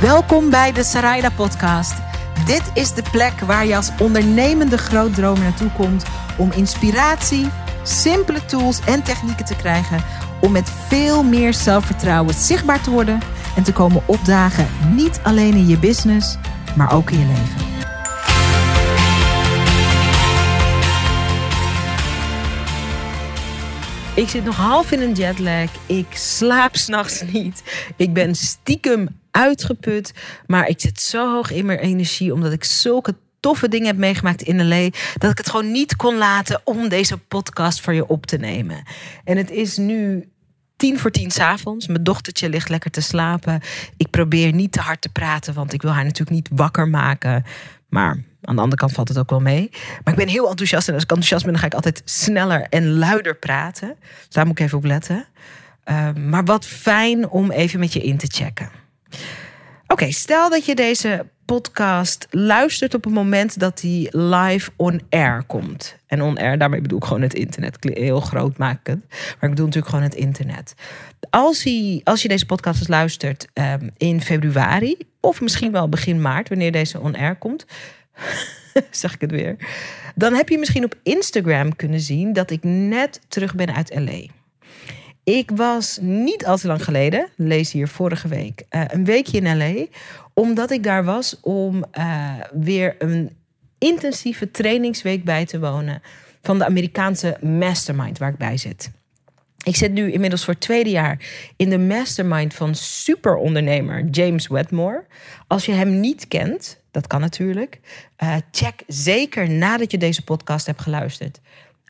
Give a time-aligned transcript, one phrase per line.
[0.00, 1.94] Welkom bij de Sarayda Podcast.
[2.46, 6.04] Dit is de plek waar je als ondernemende grootdromer naartoe komt
[6.38, 7.48] om inspiratie,
[7.82, 10.04] simpele tools en technieken te krijgen
[10.40, 13.20] om met veel meer zelfvertrouwen zichtbaar te worden
[13.56, 16.36] en te komen opdagen, niet alleen in je business,
[16.76, 17.72] maar ook in je leven.
[24.14, 25.70] Ik zit nog half in een jetlag.
[25.86, 27.62] Ik slaap s'nachts niet.
[27.96, 30.12] Ik ben stiekem uitgeput.
[30.46, 34.42] Maar ik zit zo hoog in mijn energie omdat ik zulke toffe dingen heb meegemaakt
[34.42, 34.88] in LA.
[35.18, 38.82] Dat ik het gewoon niet kon laten om deze podcast voor je op te nemen.
[39.24, 40.28] En het is nu
[40.76, 41.86] tien voor tien s'avonds.
[41.86, 43.60] Mijn dochtertje ligt lekker te slapen.
[43.96, 47.44] Ik probeer niet te hard te praten, want ik wil haar natuurlijk niet wakker maken.
[47.88, 49.68] Maar aan de andere kant valt het ook wel mee.
[50.04, 50.88] Maar ik ben heel enthousiast.
[50.88, 53.96] En als ik enthousiast ben, dan ga ik altijd sneller en luider praten.
[54.00, 55.26] Dus daar moet ik even op letten.
[55.84, 58.70] Uh, maar wat fijn om even met je in te checken.
[59.86, 65.44] Oké, stel dat je deze podcast luistert op het moment dat die live on air
[65.46, 65.96] komt.
[66.06, 67.76] En on air, daarmee bedoel ik gewoon het internet.
[67.80, 69.04] Heel groot maken.
[69.08, 70.74] Maar ik bedoel natuurlijk gewoon het internet.
[71.30, 76.20] Als, hij, als je deze podcast dus luistert um, in februari, of misschien wel begin
[76.20, 77.66] maart, wanneer deze on air komt.
[78.90, 79.56] zeg ik het weer.
[80.14, 84.26] Dan heb je misschien op Instagram kunnen zien dat ik net terug ben uit LA.
[85.24, 89.56] Ik was niet al te lang geleden, lees hier vorige week, uh, een weekje in
[89.56, 89.86] LA.
[90.34, 93.36] Omdat ik daar was om uh, weer een
[93.78, 96.02] intensieve trainingsweek bij te wonen.
[96.42, 98.90] Van de Amerikaanse mastermind waar ik bij zit.
[99.62, 101.18] Ik zit nu inmiddels voor het tweede jaar
[101.56, 105.06] in de mastermind van superondernemer James Wedmore.
[105.46, 107.80] Als je hem niet kent, dat kan natuurlijk,
[108.22, 111.40] uh, check zeker nadat je deze podcast hebt geluisterd.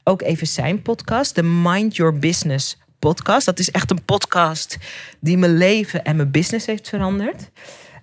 [0.05, 3.47] Ook even zijn podcast, de Mind Your Business podcast.
[3.47, 4.79] Dat is echt een podcast
[5.21, 7.51] die mijn leven en mijn business heeft veranderd.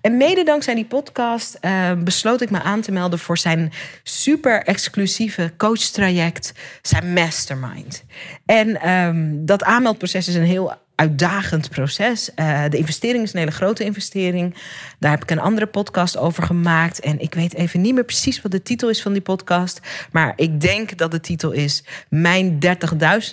[0.02, 3.72] En mede dankzij die podcast uh, besloot ik me aan te melden voor zijn
[4.04, 8.04] super exclusieve coachtraject, zijn mastermind.
[8.46, 12.30] En um, dat aanmeldproces is een heel uitdagend proces.
[12.36, 14.56] Uh, de investering is een hele grote investering.
[15.00, 17.00] Daar heb ik een andere podcast over gemaakt.
[17.00, 19.80] En ik weet even niet meer precies wat de titel is van die podcast.
[20.12, 22.60] Maar ik denk dat de titel is Mijn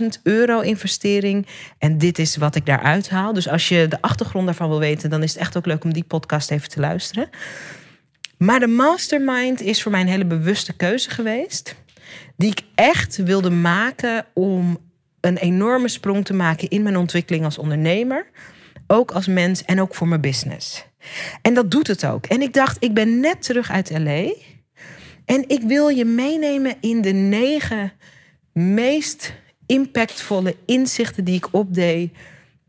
[0.01, 1.47] 30.000 euro investering.
[1.79, 3.33] En dit is wat ik daaruit haal.
[3.33, 5.93] Dus als je de achtergrond daarvan wil weten, dan is het echt ook leuk om
[5.93, 7.29] die podcast even te luisteren.
[8.39, 11.75] Maar de mastermind is voor mij een hele bewuste keuze geweest.
[12.37, 14.79] Die ik echt wilde maken om
[15.21, 18.31] een enorme sprong te maken in mijn ontwikkeling als ondernemer.
[18.87, 20.87] Ook als mens en ook voor mijn business.
[21.43, 22.27] En dat doet het ook.
[22.27, 24.33] En ik dacht, ik ben net terug uit LA.
[25.25, 27.93] En ik wil je meenemen in de negen
[28.53, 29.34] meest
[29.67, 32.12] impactvolle inzichten die ik opdeed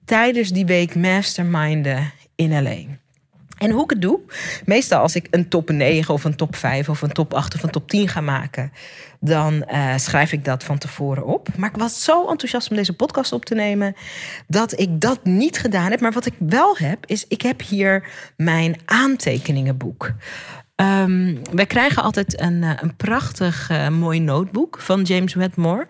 [0.06, 2.78] tijdens die week masterminden in LA.
[3.60, 4.20] En hoe ik het doe,
[4.66, 7.64] meestal als ik een top 9 of een top 5 of een top 8 of
[7.64, 8.72] een top 10 ga maken,
[9.20, 11.48] dan uh, schrijf ik dat van tevoren op.
[11.58, 13.96] Maar ik was zo enthousiast om deze podcast op te nemen
[14.48, 16.00] dat ik dat niet gedaan heb.
[16.00, 20.14] Maar wat ik wel heb, is ik heb hier mijn aantekeningenboek.
[20.82, 25.88] Um, wij krijgen altijd een, eh, een prachtig uh, mooi notebook van James Wedmore.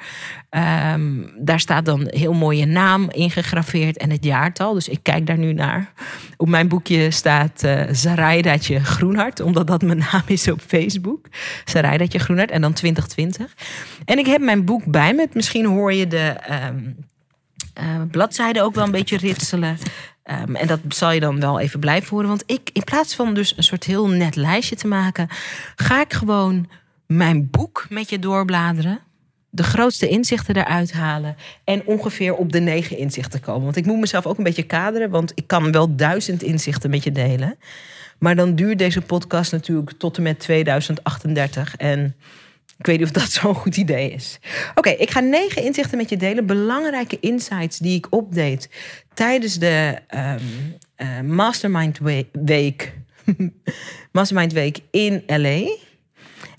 [0.93, 4.73] Um, daar staat dan heel mooie naam ingegraveerd en het jaartal.
[4.73, 5.93] Dus ik kijk daar nu naar.
[6.37, 11.27] Op mijn boekje staat uh, Groenhart, omdat dat mijn naam is op Facebook.
[11.65, 13.53] Zaraidatje Groenhart en dan 2020.
[14.05, 15.27] En ik heb mijn boek bij me.
[15.33, 16.35] Misschien hoor je de
[16.65, 19.77] um, bladzijden ook wel een beetje ritselen.
[20.31, 22.27] Um, en dat zal je dan wel even blijven horen.
[22.27, 25.27] Want ik, in plaats van dus een soort heel net lijstje te maken,
[25.75, 26.69] ga ik gewoon
[27.05, 28.99] mijn boek met je doorbladeren.
[29.49, 31.35] De grootste inzichten eruit halen.
[31.63, 33.63] En ongeveer op de negen inzichten komen.
[33.63, 35.09] Want ik moet mezelf ook een beetje kaderen.
[35.09, 37.57] Want ik kan wel duizend inzichten met je delen.
[38.19, 41.75] Maar dan duurt deze podcast natuurlijk tot en met 2038.
[41.75, 42.15] En
[42.79, 44.39] ik weet niet of dat zo'n goed idee is.
[44.75, 46.45] Oké, ik ga negen inzichten met je delen.
[46.45, 48.69] Belangrijke insights die ik opdeed
[49.13, 49.97] tijdens de
[50.97, 51.99] um, Mastermind
[52.43, 52.93] Week.
[54.11, 55.77] Mastermind Week in LA.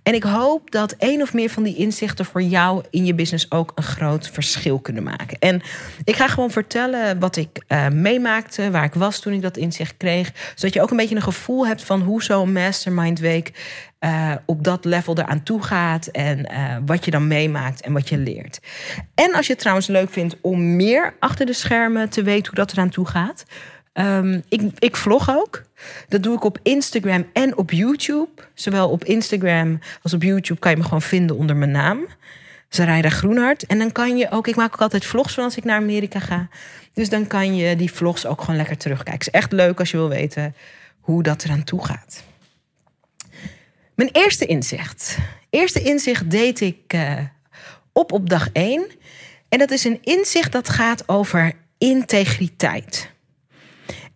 [0.02, 3.50] En ik hoop dat één of meer van die inzichten voor jou in je business
[3.50, 5.38] ook een groot verschil kunnen maken.
[5.38, 5.62] En
[6.04, 9.96] ik ga gewoon vertellen wat ik uh, meemaakte, waar ik was toen ik dat inzicht
[9.96, 10.32] kreeg.
[10.54, 13.52] Zodat je ook een beetje een gevoel hebt van hoe zo'n Mastermind Week
[14.00, 16.06] uh, op dat level eraan toe gaat.
[16.06, 18.60] En uh, wat je dan meemaakt en wat je leert.
[19.14, 22.64] En als je het trouwens leuk vindt om meer achter de schermen te weten hoe
[22.64, 23.44] dat eraan toe gaat.
[23.92, 25.62] Um, ik, ik vlog ook.
[26.08, 28.28] Dat doe ik op Instagram en op YouTube.
[28.54, 32.06] Zowel op Instagram als op YouTube kan je me gewoon vinden onder mijn naam.
[32.68, 33.66] Zaraida Groenhart.
[33.66, 36.18] En dan kan je ook, ik maak ook altijd vlogs van als ik naar Amerika
[36.18, 36.48] ga.
[36.94, 39.24] Dus dan kan je die vlogs ook gewoon lekker terugkijken.
[39.24, 40.54] Het is echt leuk als je wil weten
[41.00, 42.22] hoe dat eraan toe gaat.
[43.94, 45.18] Mijn eerste inzicht.
[45.50, 47.18] Eerste inzicht deed ik uh,
[47.92, 48.86] op op dag 1.
[49.48, 53.10] En dat is een inzicht dat gaat over integriteit.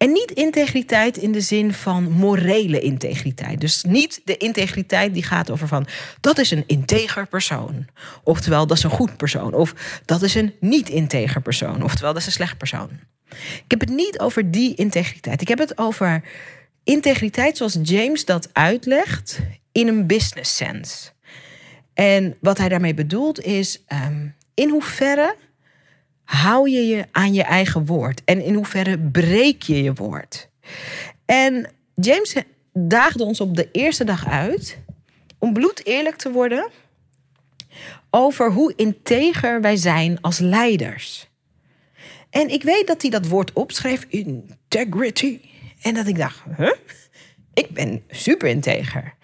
[0.05, 3.61] En niet integriteit in de zin van morele integriteit.
[3.61, 5.87] Dus niet de integriteit die gaat over van
[6.21, 7.87] dat is een integer persoon.
[8.23, 9.55] Oftewel dat is een goed persoon.
[9.55, 9.75] Of
[10.05, 11.83] dat is een niet-integer persoon.
[11.83, 12.91] Oftewel dat is een slecht persoon.
[13.31, 15.41] Ik heb het niet over die integriteit.
[15.41, 16.23] Ik heb het over
[16.83, 19.41] integriteit zoals James dat uitlegt
[19.73, 21.11] in een business sense.
[21.95, 25.37] En wat hij daarmee bedoelt is um, in hoeverre
[26.25, 28.23] hou je je aan je eigen woord?
[28.25, 30.49] En in hoeverre breek je je woord?
[31.25, 32.37] En James
[32.73, 34.79] daagde ons op de eerste dag uit
[35.39, 36.69] om bloed eerlijk te worden
[38.11, 41.29] over hoe integer wij zijn als leiders.
[42.31, 45.41] En ik weet dat hij dat woord opschreef, integrity.
[45.83, 46.73] En dat ik dacht, huh?
[47.55, 49.15] ik ben super integer.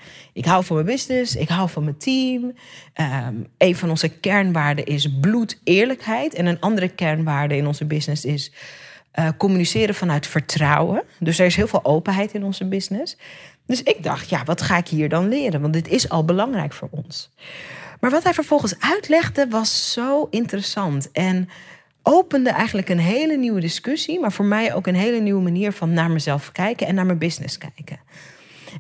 [0.41, 2.53] Ik hou van mijn business, ik hou van mijn team.
[3.01, 6.35] Um, een van onze kernwaarden is bloed, eerlijkheid.
[6.35, 8.53] En een andere kernwaarde in onze business is
[9.19, 11.03] uh, communiceren vanuit vertrouwen.
[11.19, 13.17] Dus er is heel veel openheid in onze business.
[13.67, 15.61] Dus ik dacht, ja, wat ga ik hier dan leren?
[15.61, 17.31] Want dit is al belangrijk voor ons.
[18.01, 21.11] Maar wat hij vervolgens uitlegde was zo interessant.
[21.13, 21.49] En
[22.03, 25.93] opende eigenlijk een hele nieuwe discussie, maar voor mij ook een hele nieuwe manier van
[25.93, 27.99] naar mezelf kijken en naar mijn business kijken.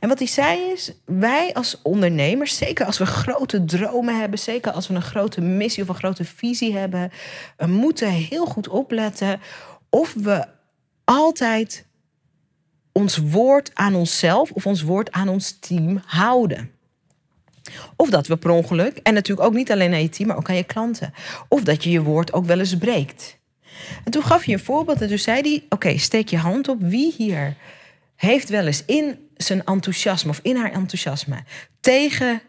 [0.00, 4.72] En wat hij zei is, wij als ondernemers, zeker als we grote dromen hebben, zeker
[4.72, 7.10] als we een grote missie of een grote visie hebben,
[7.56, 9.40] we moeten heel goed opletten
[9.88, 10.46] of we
[11.04, 11.86] altijd
[12.92, 16.70] ons woord aan onszelf of ons woord aan ons team houden.
[17.96, 20.48] Of dat we per ongeluk, en natuurlijk ook niet alleen aan je team, maar ook
[20.48, 21.12] aan je klanten.
[21.48, 23.38] Of dat je je woord ook wel eens breekt.
[24.04, 26.80] En toen gaf je een voorbeeld en toen zei hij: Oké, steek je hand op.
[26.80, 27.56] Wie hier
[28.16, 31.42] heeft wel eens in zijn enthousiasme of in haar enthousiasme
[31.80, 32.42] tegen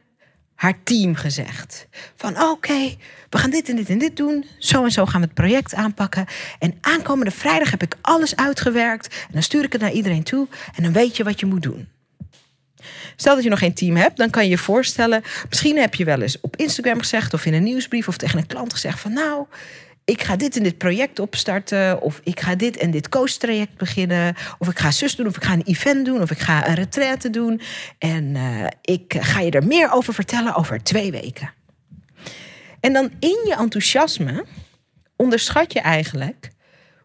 [0.55, 2.95] haar team gezegd: Van oké,
[3.29, 4.45] we gaan dit en dit en dit doen.
[4.57, 6.25] Zo en zo gaan we het project aanpakken.
[6.59, 9.07] En aankomende vrijdag heb ik alles uitgewerkt.
[9.07, 10.47] En dan stuur ik het naar iedereen toe.
[10.75, 11.87] En dan weet je wat je moet doen.
[13.15, 15.23] Stel dat je nog geen team hebt, dan kan je je voorstellen.
[15.49, 18.47] Misschien heb je wel eens op Instagram gezegd of in een nieuwsbrief of tegen een
[18.47, 19.45] klant gezegd: van nou,
[20.05, 22.01] ik ga dit en dit project opstarten.
[22.01, 24.35] Of ik ga dit en dit coach-traject beginnen.
[24.57, 25.27] Of ik ga zus doen.
[25.27, 26.21] Of ik ga een event doen.
[26.21, 27.61] Of ik ga een retraite doen.
[27.97, 31.53] En uh, ik ga je er meer over vertellen over twee weken.
[32.79, 34.45] En dan in je enthousiasme
[35.15, 36.49] onderschat je eigenlijk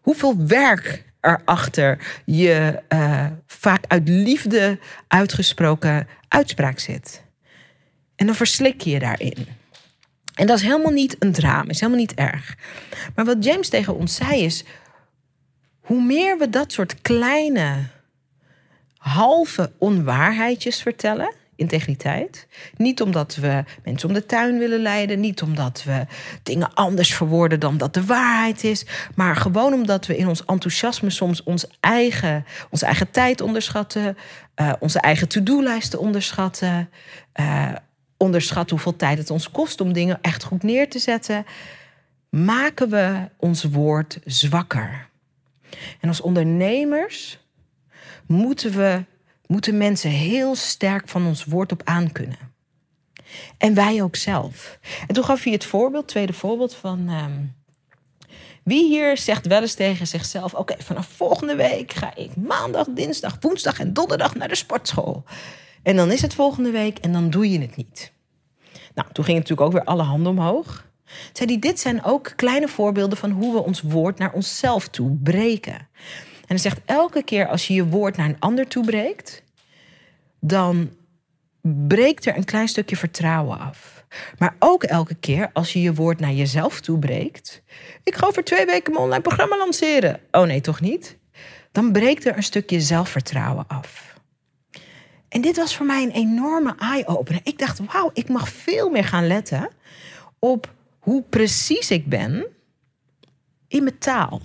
[0.01, 7.23] hoeveel werk er achter je uh, vaak uit liefde uitgesproken uitspraak zit.
[8.15, 9.47] En dan verslik je je daarin.
[10.37, 12.55] En dat is helemaal niet een drama, is helemaal niet erg.
[13.15, 14.63] Maar wat James tegen ons zei is:
[15.81, 17.87] hoe meer we dat soort kleine,
[18.97, 22.47] halve onwaarheidjes vertellen, integriteit.
[22.75, 26.05] Niet omdat we mensen om de tuin willen leiden, niet omdat we
[26.43, 28.85] dingen anders verwoorden dan dat de waarheid is,
[29.15, 34.17] maar gewoon omdat we in ons enthousiasme soms ons eigen, onze eigen tijd onderschatten,
[34.55, 36.89] uh, onze eigen to-do-lijsten onderschatten.
[37.39, 37.71] Uh,
[38.17, 41.45] onderschat hoeveel tijd het ons kost om dingen echt goed neer te zetten,
[42.29, 45.09] maken we ons woord zwakker.
[45.99, 47.39] En als ondernemers
[48.25, 49.03] moeten we
[49.47, 52.55] moeten mensen heel sterk van ons woord op aankunnen.
[53.57, 54.79] En wij ook zelf.
[55.07, 57.09] En toen gaf hij het voorbeeld, tweede voorbeeld van.
[57.09, 57.43] Ehm,
[58.63, 63.37] wie hier zegt wel eens tegen zichzelf: Oké, vanaf volgende week ga ik maandag, dinsdag,
[63.39, 65.23] woensdag en donderdag naar de sportschool.
[65.87, 68.11] En dan is het volgende week en dan doe je het niet.
[68.95, 70.85] Nou, toen ging natuurlijk ook weer alle handen omhoog.
[71.33, 75.17] Zei hij, dit zijn ook kleine voorbeelden van hoe we ons woord naar onszelf toe
[75.23, 75.73] breken.
[75.73, 75.87] En
[76.47, 79.43] hij zegt, elke keer als je je woord naar een ander toe breekt,
[80.39, 80.89] dan
[81.61, 84.05] breekt er een klein stukje vertrouwen af.
[84.37, 87.61] Maar ook elke keer als je je woord naar jezelf toe breekt.
[88.03, 90.19] Ik ga over twee weken mijn online programma lanceren.
[90.31, 91.17] Oh nee, toch niet?
[91.71, 94.06] Dan breekt er een stukje zelfvertrouwen af.
[95.29, 97.41] En dit was voor mij een enorme eye-opener.
[97.43, 99.69] Ik dacht, wauw, ik mag veel meer gaan letten
[100.39, 102.45] op hoe precies ik ben
[103.67, 104.41] in mijn taal.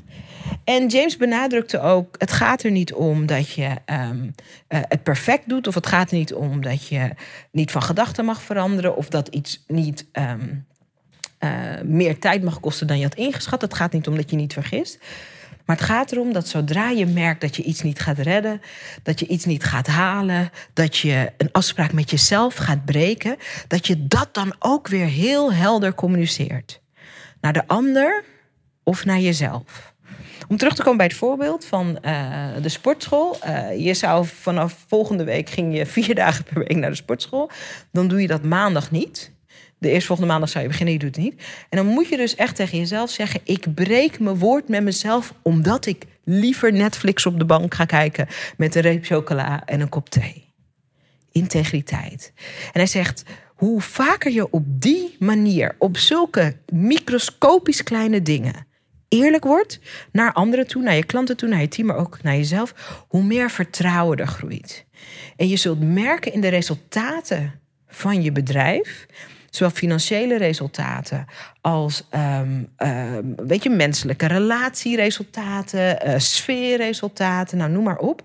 [0.65, 4.35] En James benadrukte ook: het gaat er niet om dat je um,
[4.69, 7.11] uh, het perfect doet, of het gaat er niet om dat je
[7.51, 10.67] niet van gedachten mag veranderen, of dat iets niet um,
[11.45, 13.61] uh, meer tijd mag kosten dan je had ingeschat.
[13.61, 14.99] Het gaat niet om dat je niet vergist.
[15.65, 18.61] Maar het gaat erom dat zodra je merkt dat je iets niet gaat redden,
[19.03, 23.37] dat je iets niet gaat halen, dat je een afspraak met jezelf gaat breken,
[23.69, 26.81] dat je dat dan ook weer heel helder communiceert.
[27.41, 28.25] Naar de ander
[28.83, 29.95] of naar jezelf
[30.49, 33.37] Om terug te komen bij het voorbeeld van eh, de sportschool.
[33.47, 37.51] Uh, je zou vanaf volgende week ging je vier dagen per week naar de sportschool.
[37.93, 39.33] Dan doe je dat maandag niet.
[39.83, 41.43] De eerstvolgende maandag zou je beginnen, je doet het niet.
[41.69, 45.35] En dan moet je dus echt tegen jezelf zeggen: ik breek mijn woord met mezelf,
[45.43, 49.89] omdat ik liever Netflix op de bank ga kijken met een reep chocola en een
[49.89, 50.45] kop thee.
[51.33, 52.33] Integriteit.
[52.65, 58.67] En hij zegt: hoe vaker je op die manier, op zulke microscopisch kleine dingen,
[59.09, 59.81] eerlijk wordt
[60.13, 63.23] naar anderen toe, naar je klanten toe, naar je team, maar ook naar jezelf, hoe
[63.23, 64.85] meer vertrouwen er groeit.
[65.37, 69.07] En je zult merken in de resultaten van je bedrijf,
[69.55, 71.27] zowel financiële resultaten
[71.61, 72.69] als um,
[73.37, 78.23] weet je, menselijke relatieresultaten, uh, sfeerresultaten, nou noem maar op,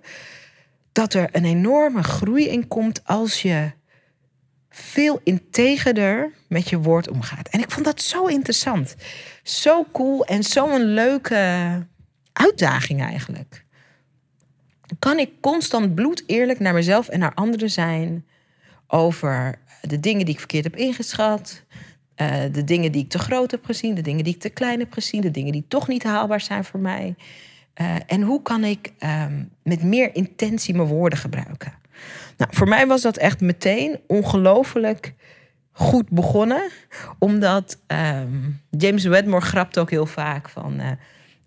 [0.92, 3.72] dat er een enorme groei in komt als je
[4.70, 7.48] veel integerder met je woord omgaat.
[7.48, 8.96] En ik vond dat zo interessant.
[9.44, 11.86] Zo cool en zo'n leuke
[12.34, 13.66] uitdaging eigenlijk.
[15.00, 18.26] Kan ik constant bloed eerlijk naar mezelf en naar anderen zijn
[18.88, 21.64] over de dingen die ik verkeerd heb ingeschat,
[22.18, 24.80] uh, de dingen die ik te groot heb gezien, de dingen die ik te klein
[24.80, 27.16] heb gezien, de dingen die toch niet haalbaar zijn voor mij.
[27.82, 31.74] Uh, en hoe kan ik um, met meer intentie mijn woorden gebruiken?
[32.38, 35.14] Nou, voor mij was dat echt meteen ongelooflijk
[35.72, 36.70] goed begonnen.
[37.20, 40.82] Omdat um, James Wedmore grapt ook heel vaak van...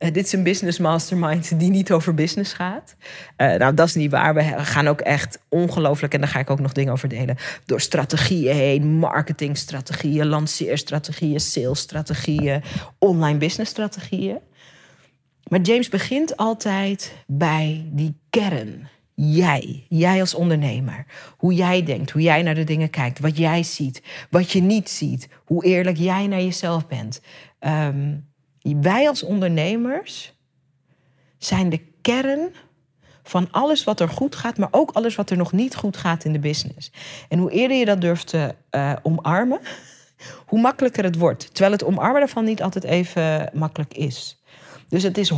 [0.00, 2.96] uh, dit is een business mastermind die niet over business gaat.
[3.36, 4.34] Uh, nou, dat is niet waar.
[4.34, 7.80] We gaan ook echt ongelooflijk, en daar ga ik ook nog dingen over delen, door
[7.80, 12.62] strategieën heen, marketingstrategieën, lanceerstrategieën, salesstrategieën,
[12.98, 14.38] online businessstrategieën.
[15.48, 18.88] Maar James begint altijd bij die kern.
[19.14, 21.06] Jij, jij als ondernemer.
[21.36, 24.90] Hoe jij denkt, hoe jij naar de dingen kijkt, wat jij ziet, wat je niet
[24.90, 27.20] ziet, hoe eerlijk jij naar jezelf bent.
[27.60, 28.29] Um,
[28.62, 30.34] wij als ondernemers
[31.38, 32.54] zijn de kern
[33.22, 36.24] van alles wat er goed gaat, maar ook alles wat er nog niet goed gaat
[36.24, 36.92] in de business.
[37.28, 39.60] En hoe eerder je dat durft te uh, omarmen,
[40.48, 41.48] hoe makkelijker het wordt.
[41.54, 44.42] Terwijl het omarmen daarvan niet altijd even makkelijk is.
[44.88, 45.36] Dus het is 100%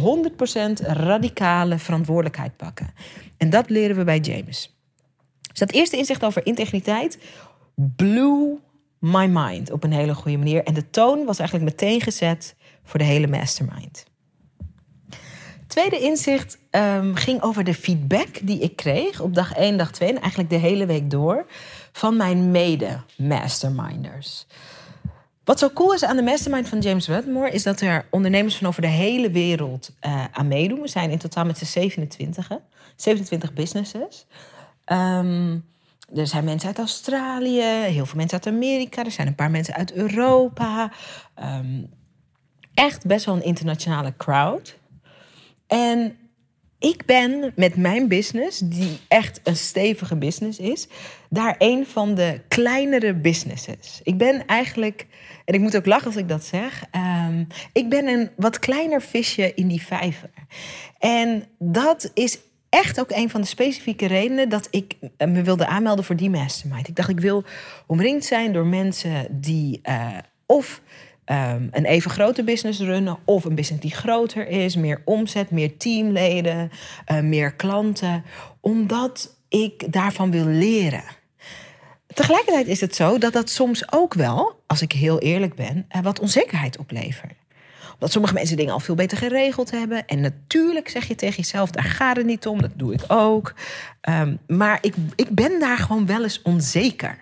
[0.83, 2.95] radicale verantwoordelijkheid pakken.
[3.37, 4.77] En dat leren we bij James.
[5.41, 7.19] Dus dat eerste inzicht over integriteit
[7.97, 8.57] blew
[8.99, 10.65] my mind op een hele goede manier.
[10.65, 14.05] En de toon was eigenlijk meteen gezet voor de hele mastermind.
[15.67, 20.09] Tweede inzicht um, ging over de feedback die ik kreeg op dag 1, dag 2
[20.09, 21.47] en eigenlijk de hele week door
[21.93, 24.47] van mijn mede-masterminders.
[25.45, 28.67] Wat zo cool is aan de mastermind van James Wedmore is dat er ondernemers van
[28.67, 30.81] over de hele wereld uh, aan meedoen.
[30.81, 32.49] We zijn in totaal met z'n 27,
[32.97, 34.27] 27 businesses.
[34.87, 35.65] Um,
[36.15, 39.75] er zijn mensen uit Australië, heel veel mensen uit Amerika, er zijn een paar mensen
[39.75, 40.93] uit Europa.
[41.43, 41.91] Um,
[42.75, 44.79] echt best wel een internationale crowd.
[45.67, 46.17] En
[46.79, 50.89] ik ben met mijn business, die echt een stevige business is,
[51.31, 54.01] daar een van de kleinere businesses.
[54.03, 55.07] Ik ben eigenlijk,
[55.45, 56.85] en ik moet ook lachen als ik dat zeg,
[57.27, 60.31] um, ik ben een wat kleiner visje in die vijver.
[60.99, 62.39] En dat is
[62.69, 66.89] echt ook een van de specifieke redenen dat ik me wilde aanmelden voor die mastermind.
[66.89, 67.45] Ik dacht, ik wil
[67.87, 70.81] omringd zijn door mensen die uh, of
[71.27, 75.77] um, een even grote business runnen of een business die groter is, meer omzet, meer
[75.77, 76.71] teamleden,
[77.13, 78.25] uh, meer klanten,
[78.61, 81.05] omdat ik daarvan wil leren.
[82.07, 86.03] Tegelijkertijd is het zo dat dat soms ook wel, als ik heel eerlijk ben, uh,
[86.03, 87.41] wat onzekerheid oplevert
[88.03, 90.07] omdat sommige mensen dingen al veel beter geregeld hebben.
[90.07, 93.55] En natuurlijk zeg je tegen jezelf, daar gaat het niet om, dat doe ik ook.
[94.09, 97.19] Um, maar ik, ik ben daar gewoon wel eens onzeker.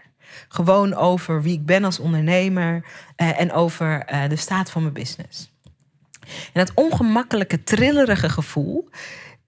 [0.49, 2.84] Gewoon over wie ik ben als ondernemer
[3.16, 5.50] uh, en over uh, de staat van mijn business.
[6.52, 8.88] En dat ongemakkelijke, trillerige gevoel.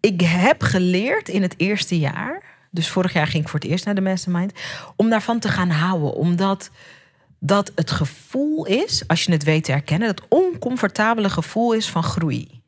[0.01, 3.85] Ik heb geleerd in het eerste jaar, dus vorig jaar ging ik voor het eerst
[3.85, 4.53] naar de mastermind,
[4.97, 6.15] om daarvan te gaan houden.
[6.15, 6.71] Omdat
[7.39, 12.03] dat het gevoel is, als je het weet te herkennen, dat oncomfortabele gevoel is van
[12.03, 12.63] groei.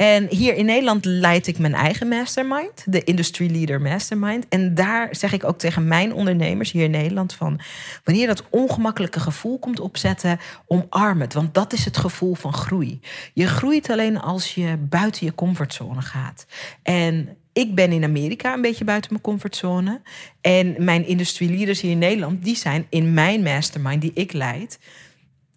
[0.00, 4.48] En hier in Nederland leid ik mijn eigen mastermind, de Industry Leader Mastermind.
[4.48, 7.60] En daar zeg ik ook tegen mijn ondernemers hier in Nederland van...
[8.04, 11.34] wanneer dat ongemakkelijke gevoel komt opzetten, omarm het.
[11.34, 13.00] Want dat is het gevoel van groei.
[13.34, 16.46] Je groeit alleen als je buiten je comfortzone gaat.
[16.82, 20.00] En ik ben in Amerika een beetje buiten mijn comfortzone.
[20.40, 24.78] En mijn industrie leaders hier in Nederland, die zijn in mijn mastermind die ik leid.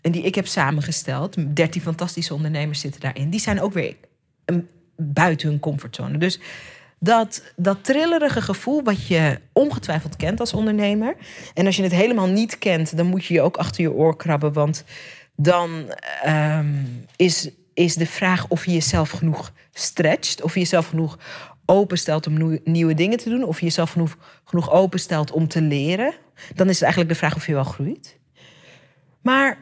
[0.01, 1.55] En die ik heb samengesteld.
[1.55, 3.29] 13 fantastische ondernemers zitten daarin.
[3.29, 3.95] Die zijn ook weer
[4.95, 6.17] buiten hun comfortzone.
[6.17, 6.39] Dus
[6.99, 11.15] dat, dat trillerige gevoel wat je ongetwijfeld kent als ondernemer.
[11.53, 14.15] En als je het helemaal niet kent, dan moet je je ook achter je oor
[14.15, 14.53] krabben.
[14.53, 14.83] Want
[15.35, 15.93] dan
[16.27, 20.41] um, is is de vraag of je jezelf genoeg stretcht.
[20.41, 21.17] Of je jezelf genoeg
[21.65, 23.43] openstelt om nieuwe dingen te doen.
[23.43, 26.13] Of je jezelf genoeg, genoeg openstelt om te leren.
[26.55, 28.17] Dan is het eigenlijk de vraag of je wel groeit.
[29.21, 29.57] Maar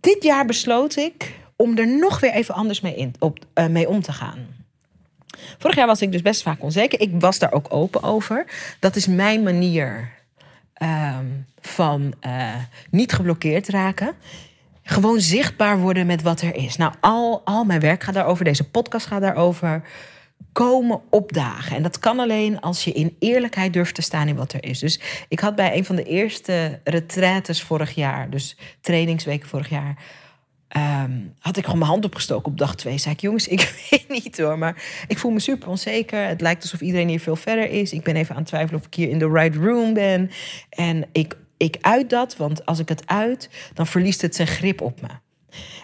[0.00, 3.88] dit jaar besloot ik om er nog weer even anders mee, in, op, uh, mee
[3.88, 4.46] om te gaan.
[5.58, 7.00] Vorig jaar was ik dus best vaak onzeker.
[7.00, 8.46] Ik was daar ook open over.
[8.78, 10.12] Dat is mijn manier
[10.82, 12.54] um, van uh,
[12.90, 14.14] niet geblokkeerd raken.
[14.82, 16.76] Gewoon zichtbaar worden met wat er is.
[16.76, 18.44] Nou, al, al mijn werk gaat daarover.
[18.44, 19.82] Deze podcast gaat daarover.
[20.52, 21.76] Komen opdagen.
[21.76, 24.78] En dat kan alleen als je in eerlijkheid durft te staan in wat er is.
[24.78, 29.96] Dus ik had bij een van de eerste retraites vorig jaar, dus trainingsweken vorig jaar,
[30.76, 32.98] Um, had ik gewoon mijn hand opgestoken op dag twee.
[32.98, 36.26] Zei ik, jongens, ik weet niet hoor, maar ik voel me super onzeker.
[36.26, 37.92] Het lijkt alsof iedereen hier veel verder is.
[37.92, 40.30] Ik ben even aan het twijfelen of ik hier in de right room ben.
[40.68, 44.80] En ik, ik uit dat, want als ik het uit, dan verliest het zijn grip
[44.80, 45.08] op me.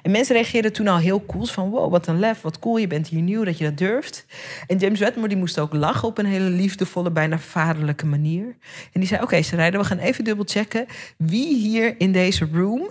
[0.02, 1.44] En mensen reageerden toen al heel cool.
[1.44, 4.26] Van wow, wat een lef, wat cool, je bent hier nieuw, dat je dat durft.
[4.66, 8.56] En James Wedmore die moest ook lachen op een hele liefdevolle, bijna vaderlijke manier.
[8.92, 10.86] En die zei, oké, ze rijden, we gaan even dubbel checken.
[11.16, 12.90] Wie hier in deze room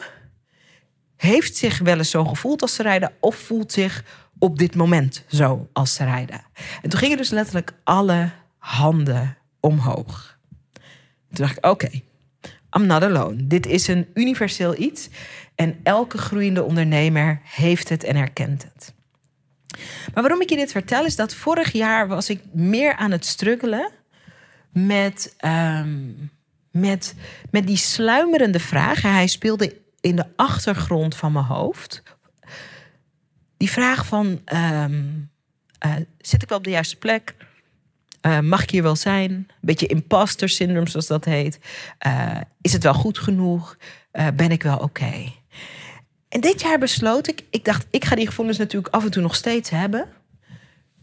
[1.19, 4.03] heeft zich wel eens zo gevoeld als ze rijden of voelt zich
[4.37, 6.41] op dit moment zo als ze rijden.
[6.81, 10.37] En toen gingen dus letterlijk alle handen omhoog.
[10.73, 11.89] Toen dacht ik, oké,
[12.77, 13.47] I'm not alone.
[13.47, 15.09] Dit is een universeel iets
[15.55, 18.93] en elke groeiende ondernemer heeft het en herkent het.
[20.13, 23.25] Maar waarom ik je dit vertel is dat vorig jaar was ik meer aan het
[23.25, 23.91] struggelen
[24.71, 26.31] met, um,
[26.71, 27.15] met,
[27.51, 29.13] met die sluimerende vragen.
[29.13, 32.03] Hij speelde in de achtergrond van mijn hoofd.
[33.57, 35.29] Die vraag van, um,
[35.85, 37.35] uh, zit ik wel op de juiste plek?
[38.21, 39.31] Uh, mag ik hier wel zijn?
[39.31, 41.59] Een beetje imposter syndrome, zoals dat heet.
[42.07, 43.77] Uh, is het wel goed genoeg?
[44.35, 45.31] ben ik wel oké?
[46.29, 49.21] En dit jaar besloot ik, ik dacht, ik ga die gevoelens natuurlijk af en toe
[49.21, 50.07] nog steeds hebben.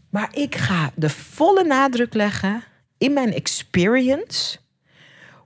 [0.09, 2.63] Maar ik ga de volle nadruk leggen
[2.97, 4.57] in mijn experience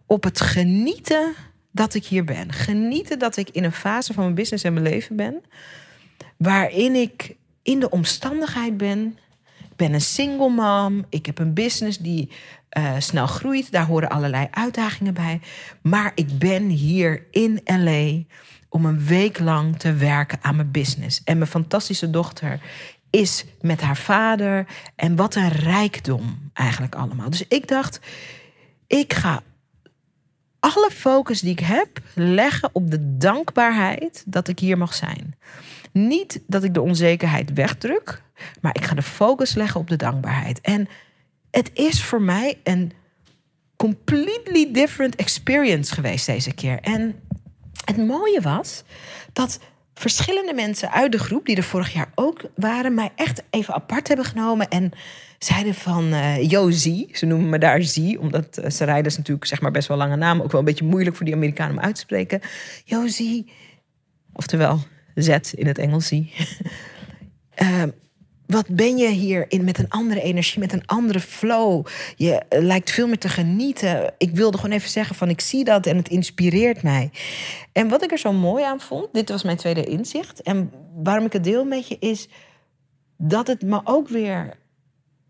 [0.06, 1.34] op het genieten
[1.72, 2.54] dat ik hier ben.
[2.54, 5.44] Genieten dat ik in een fase van mijn business en mijn leven ben.
[6.38, 9.18] Waarin ik in de omstandigheid ben.
[9.60, 11.06] Ik ben een single mom.
[11.10, 12.30] Ik heb een business die
[12.78, 13.72] uh, snel groeit.
[13.72, 15.42] Daar horen allerlei uitdagingen bij.
[15.82, 18.24] Maar ik ben hier in LA
[18.70, 21.22] om een week lang te werken aan mijn business.
[21.24, 22.62] En mijn fantastische dochter
[23.10, 24.66] is met haar vader.
[24.96, 27.30] En wat een rijkdom eigenlijk allemaal.
[27.30, 28.00] Dus ik dacht,
[28.88, 29.44] ik ga
[30.62, 35.36] alle focus die ik heb leggen op de dankbaarheid dat ik hier mag zijn.
[35.92, 38.22] Niet dat ik de onzekerheid wegdruk,
[38.62, 40.62] maar ik ga de focus leggen op de dankbaarheid.
[40.62, 40.88] En
[41.52, 42.92] het is voor mij een
[43.76, 46.80] completely different experience geweest deze keer.
[46.80, 47.20] En
[47.86, 48.84] het mooie was
[49.34, 49.60] dat
[49.94, 54.08] verschillende mensen uit de groep, die er vorig jaar ook waren, mij echt even apart
[54.08, 54.92] hebben genomen en
[55.40, 57.08] zeiden van uh.
[57.12, 60.16] Ze noemen me daar Z, omdat uh, rijden is natuurlijk zeg maar best wel lange
[60.16, 60.42] naam.
[60.42, 62.42] Ook wel een beetje moeilijk voor die Amerikanen om uit te spreken.
[63.08, 63.42] Z.
[64.34, 64.80] Oftewel
[65.16, 66.12] Z in het Engels Z.
[66.12, 67.84] uh,
[68.52, 71.86] wat ben je hier in, met een andere energie, met een andere flow.
[72.16, 74.14] Je eh, lijkt veel meer te genieten.
[74.18, 77.12] Ik wilde gewoon even zeggen van ik zie dat en het inspireert mij.
[77.72, 80.42] En wat ik er zo mooi aan vond, dit was mijn tweede inzicht.
[80.42, 80.72] En
[81.04, 82.28] waarom ik het deel met je is
[83.18, 84.54] dat het me ook weer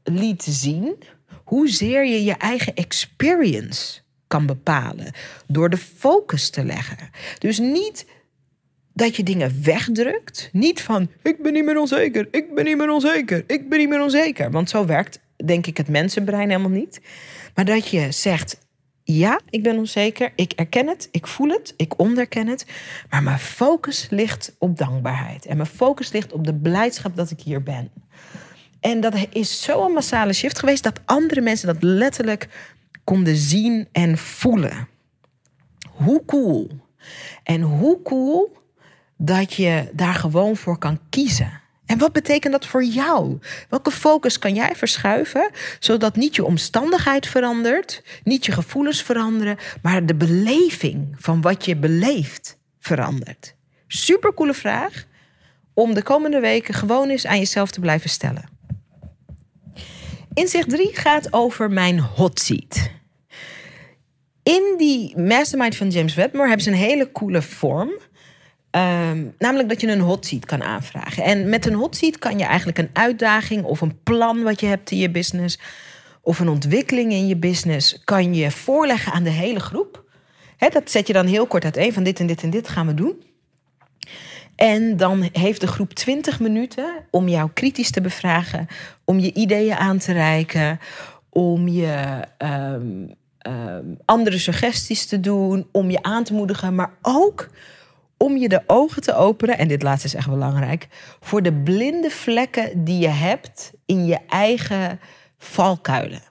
[0.04, 1.04] liet zien
[1.44, 5.14] hoezeer je je eigen experience kan bepalen
[5.48, 7.10] door de focus te leggen.
[7.38, 8.06] Dus niet
[8.94, 10.50] dat je dingen wegdrukt.
[10.52, 13.90] Niet van ik ben niet meer onzeker, ik ben niet meer onzeker, ik ben niet
[13.90, 14.52] meer onzeker.
[14.52, 17.02] Want zo werkt, denk ik, het mensenbrein helemaal niet.
[17.56, 18.58] Maar dat je zegt:
[19.04, 22.66] ja, ik ben onzeker, ik erken het, ik voel het, ik onderken het.
[23.10, 25.46] Maar mijn focus ligt op dankbaarheid.
[25.46, 27.92] En mijn focus ligt op de blijdschap dat ik hier ben.
[28.80, 32.48] En dat is zo'n massale shift geweest dat andere mensen dat letterlijk
[33.04, 34.88] konden zien en voelen.
[35.90, 36.70] Hoe cool.
[37.44, 38.61] En hoe cool
[39.24, 41.60] dat je daar gewoon voor kan kiezen.
[41.86, 43.40] En wat betekent dat voor jou?
[43.70, 50.06] Welke focus kan jij verschuiven zodat niet je omstandigheid verandert, niet je gevoelens veranderen, maar
[50.06, 53.56] de beleving van wat je beleeft verandert?
[53.88, 55.06] Supercoole vraag
[55.74, 58.50] om de komende weken gewoon eens aan jezelf te blijven stellen.
[60.34, 62.90] Inzicht 3 gaat over mijn hot seat.
[64.44, 67.92] In die mastermind van James Wedmore hebben ze een hele coole vorm.
[68.72, 71.24] Ehm, namelijk dat je een hot seat kan aanvragen.
[71.24, 74.66] En met een hot seat kan je eigenlijk een uitdaging of een plan wat je
[74.66, 75.60] hebt in je business
[76.22, 80.04] of een ontwikkeling in je business kan je voorleggen aan de hele groep.
[80.58, 82.94] dat zet je dan heel kort uiteen van dit en dit en dit gaan we
[82.94, 83.24] doen.
[84.56, 88.68] En dan heeft de groep 20 minuten om jou kritisch te bevragen,
[89.06, 90.80] om je ideeën aan te reiken,
[91.30, 93.08] om je ehm,
[93.38, 97.50] ehm, andere suggesties te doen, om je aan te moedigen, maar ook
[98.22, 100.88] om je de ogen te openen, en dit laatste is echt belangrijk,
[101.20, 105.00] voor de blinde vlekken die je hebt in je eigen
[105.38, 106.22] valkuilen.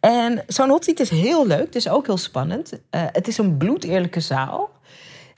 [0.00, 2.72] En zo'n hotseat is heel leuk, het is ook heel spannend.
[2.72, 4.70] Uh, het is een bloedeerlijke zaal.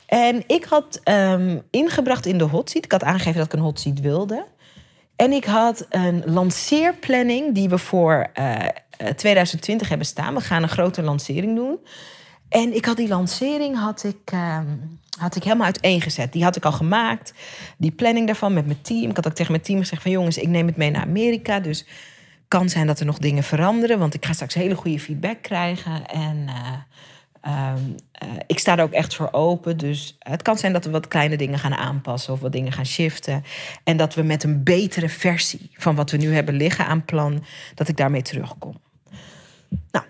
[0.06, 4.00] En ik had um, ingebracht in de hotseat, ik had aangegeven dat ik een hotseat
[4.00, 4.46] wilde.
[5.16, 10.34] En ik had een lanceerplanning die we voor uh, eh, 2020 eh, hebben staan.
[10.34, 11.78] We gaan een grote lancering doen.
[12.50, 14.58] En ik had die lancering had ik, uh,
[15.18, 16.32] had ik helemaal uiteengezet.
[16.32, 17.32] Die had ik al gemaakt.
[17.76, 19.10] Die planning daarvan met mijn team.
[19.10, 21.60] Ik had ook tegen mijn team gezegd van jongens, ik neem het mee naar Amerika.
[21.60, 21.86] Dus
[22.48, 23.98] kan zijn dat er nog dingen veranderen.
[23.98, 26.06] Want ik ga straks hele goede feedback krijgen.
[26.06, 26.36] En
[27.46, 27.72] uh, uh,
[28.46, 29.76] ik sta er ook echt voor open.
[29.76, 32.32] Dus het kan zijn dat we wat kleine dingen gaan aanpassen.
[32.32, 33.44] Of wat dingen gaan shiften.
[33.84, 37.44] En dat we met een betere versie van wat we nu hebben liggen aan plan.
[37.74, 38.80] Dat ik daarmee terugkom.
[39.90, 40.04] Nou,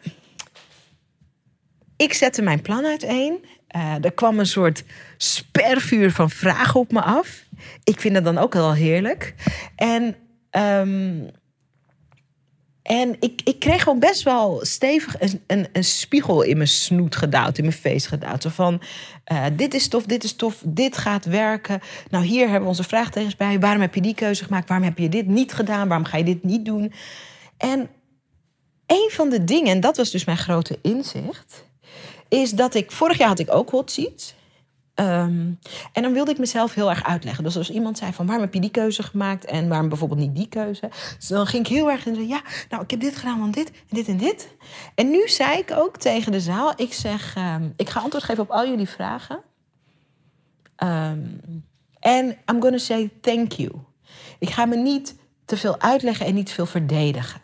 [2.00, 3.44] ik zette mijn plan uiteen.
[3.76, 4.84] Uh, er kwam een soort
[5.16, 7.44] spervuur van vragen op me af.
[7.84, 9.34] Ik vind dat dan ook wel heerlijk.
[9.76, 10.04] En,
[10.50, 11.30] um,
[12.82, 17.16] en ik, ik kreeg gewoon best wel stevig een, een, een, spiegel in mijn snoet
[17.16, 18.44] gedouwd, in mijn face gedouwd.
[18.48, 18.82] van,
[19.32, 21.80] uh, dit is tof, dit is tof, dit gaat werken.
[22.10, 23.58] Nou, hier hebben we onze vraagtekens bij.
[23.58, 24.68] Waarom heb je die keuze gemaakt?
[24.68, 25.88] Waarom heb je dit niet gedaan?
[25.88, 26.92] Waarom ga je dit niet doen?
[27.56, 27.88] En
[28.86, 31.68] een van de dingen, en dat was dus mijn grote inzicht
[32.30, 32.90] is dat ik...
[32.90, 34.34] Vorig jaar had ik ook hot seats.
[34.94, 35.58] Um,
[35.92, 37.44] en dan wilde ik mezelf heel erg uitleggen.
[37.44, 40.34] Dus als iemand zei van waarom heb je die keuze gemaakt en waarom bijvoorbeeld niet
[40.34, 43.38] die keuze, dus dan ging ik heel erg in ja, nou ik heb dit gedaan
[43.38, 44.56] want dit en dit en dit.
[44.94, 48.42] En nu zei ik ook tegen de zaal, ik zeg, um, ik ga antwoord geven
[48.42, 49.40] op al jullie vragen.
[50.76, 51.40] Um,
[51.98, 53.70] en I'm gonna say thank you.
[54.38, 57.40] Ik ga me niet te veel uitleggen en niet te veel verdedigen.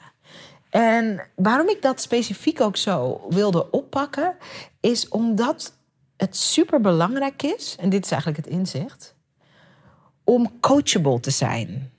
[0.71, 4.37] En waarom ik dat specifiek ook zo wilde oppakken,
[4.87, 5.79] is omdat
[6.17, 9.15] het super belangrijk is, en dit is eigenlijk het inzicht,
[10.25, 11.91] om coachable te zijn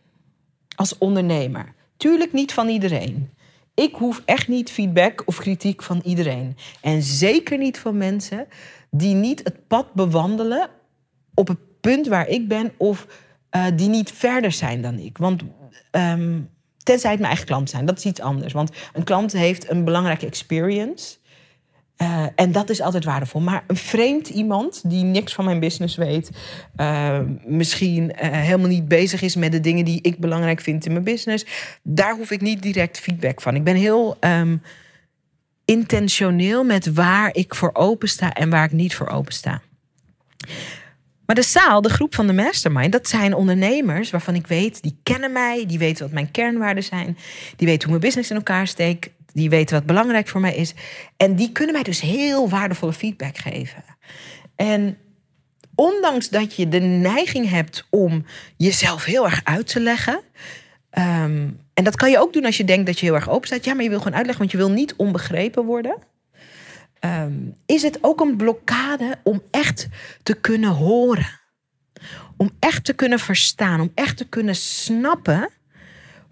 [0.76, 1.73] als ondernemer.
[1.97, 3.30] Tuurlijk niet van iedereen.
[3.73, 6.58] Ik hoef echt niet feedback of kritiek van iedereen.
[6.82, 8.47] En zeker niet van mensen
[8.91, 10.69] die niet het pad bewandelen
[11.34, 13.08] op het punt waar ik ben of
[13.52, 15.17] uh, die niet verder zijn dan ik.
[15.17, 15.43] Want
[15.91, 16.50] um,
[16.88, 17.86] Tenzij het mijn eigen klant zijn.
[17.86, 18.54] Dat is iets anders.
[18.54, 21.16] Want een klant heeft een belangrijke experience.
[22.01, 23.41] Uh, en dat is altijd waardevol.
[23.41, 26.29] Maar een vreemd iemand die niks van mijn business weet,
[26.77, 30.91] uh, misschien uh, helemaal niet bezig is met de dingen die ik belangrijk vind in
[30.91, 31.45] mijn business,
[31.83, 33.55] daar hoef ik niet direct feedback van.
[33.55, 34.62] Ik ben heel um,
[35.65, 39.62] intentioneel met waar ik voor open sta en waar ik niet voor open sta.
[41.25, 44.99] Maar de zaal, de groep van de mastermind, dat zijn ondernemers waarvan ik weet, die
[45.03, 47.17] kennen mij, die weten wat mijn kernwaarden zijn,
[47.55, 50.73] die weten hoe mijn business in elkaar steekt, die weten wat belangrijk voor mij is.
[51.17, 53.84] En die kunnen mij dus heel waardevolle feedback geven.
[54.56, 54.97] En
[55.76, 60.19] ondanks dat je de neiging hebt om jezelf heel erg uit te leggen.
[60.97, 63.47] Um, en dat kan je ook doen als je denkt dat je heel erg open
[63.47, 63.65] staat.
[63.65, 65.97] Ja, maar je wil gewoon uitleggen, want je wil niet onbegrepen worden.
[67.00, 69.88] Um, is het ook een blokkade om echt
[70.23, 71.39] te kunnen horen.
[72.38, 75.50] Om echt te kunnen verstaan, om echt te kunnen snappen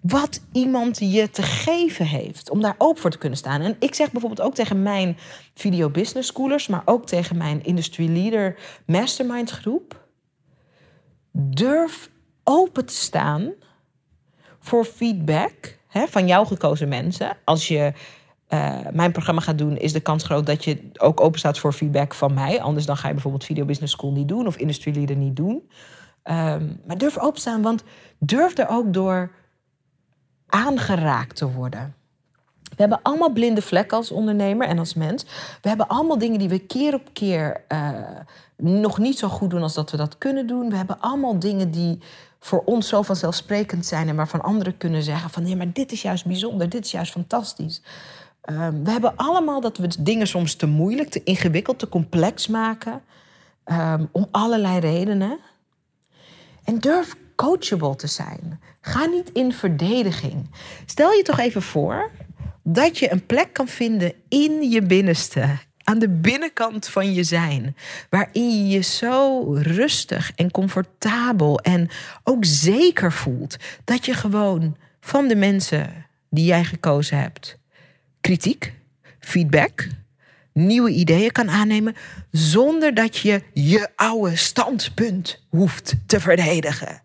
[0.07, 2.49] wat iemand je te geven heeft.
[2.49, 3.61] Om daar open voor te kunnen staan.
[3.61, 5.17] En ik zeg bijvoorbeeld ook tegen mijn
[5.53, 10.07] video business schoolers, maar ook tegen mijn industry leader mastermind groep.
[11.31, 12.09] Durf
[12.43, 13.53] open te staan
[14.59, 17.37] voor feedback hè, van jouw gekozen mensen.
[17.43, 17.93] Als je
[18.49, 21.73] uh, mijn programma gaat doen, is de kans groot dat je ook open staat voor
[21.73, 22.61] feedback van mij.
[22.61, 25.69] Anders dan ga je bijvoorbeeld Video Business School niet doen of Industry Leader niet doen.
[26.23, 27.83] Um, maar durf openstaan, want
[28.19, 29.31] durf er ook door
[30.55, 31.95] aangeraakt te worden.
[32.63, 35.23] We hebben allemaal blinde vlekken als ondernemer en als mens.
[35.61, 37.89] We hebben allemaal dingen die we keer op keer uh,
[38.57, 40.69] nog niet zo goed doen als dat we dat kunnen doen.
[40.69, 41.99] We hebben allemaal dingen die
[42.39, 46.01] voor ons zo vanzelfsprekend zijn en waarvan anderen kunnen zeggen van nee, maar dit is
[46.01, 47.81] juist bijzonder, dit is juist fantastisch.
[48.49, 53.01] Um, we hebben allemaal dat we dingen soms te moeilijk, te ingewikkeld, te complex maken.
[53.65, 55.39] Um, om allerlei redenen.
[56.63, 58.59] En durf coachable te zijn.
[58.81, 60.49] Ga niet in verdediging.
[60.85, 62.11] Stel je toch even voor
[62.63, 65.57] dat je een plek kan vinden in je binnenste.
[65.83, 67.75] Aan de binnenkant van je zijn.
[68.09, 71.89] Waarin je je zo rustig en comfortabel en
[72.23, 73.57] ook zeker voelt.
[73.83, 77.57] Dat je gewoon van de mensen die jij gekozen hebt
[78.25, 78.73] kritiek,
[79.19, 79.87] feedback,
[80.53, 81.95] nieuwe ideeën kan aannemen
[82.31, 87.01] zonder dat je je oude standpunt hoeft te verdedigen.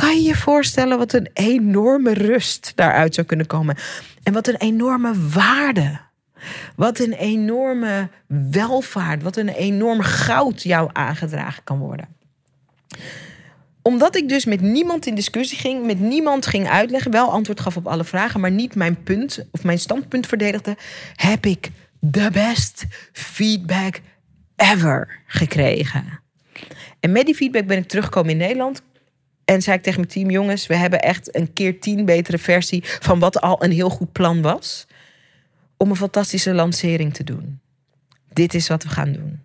[0.00, 3.76] Kan je je voorstellen wat een enorme rust daaruit zou kunnen komen?
[4.22, 5.98] En wat een enorme waarde.
[6.76, 12.08] Wat een enorme welvaart, wat een enorm goud jou aangedragen kan worden
[13.86, 17.76] omdat ik dus met niemand in discussie ging, met niemand ging uitleggen, wel antwoord gaf
[17.76, 20.76] op alle vragen, maar niet mijn punt of mijn standpunt verdedigde,
[21.14, 24.00] heb ik de best feedback
[24.56, 26.20] ever gekregen.
[27.00, 28.82] En met die feedback ben ik teruggekomen in Nederland.
[29.46, 32.82] En zei ik tegen mijn team: jongens, we hebben echt een keer tien betere versie
[32.84, 34.86] van wat al een heel goed plan was.
[35.76, 37.60] Om een fantastische lancering te doen.
[38.32, 39.40] Dit is wat we gaan doen.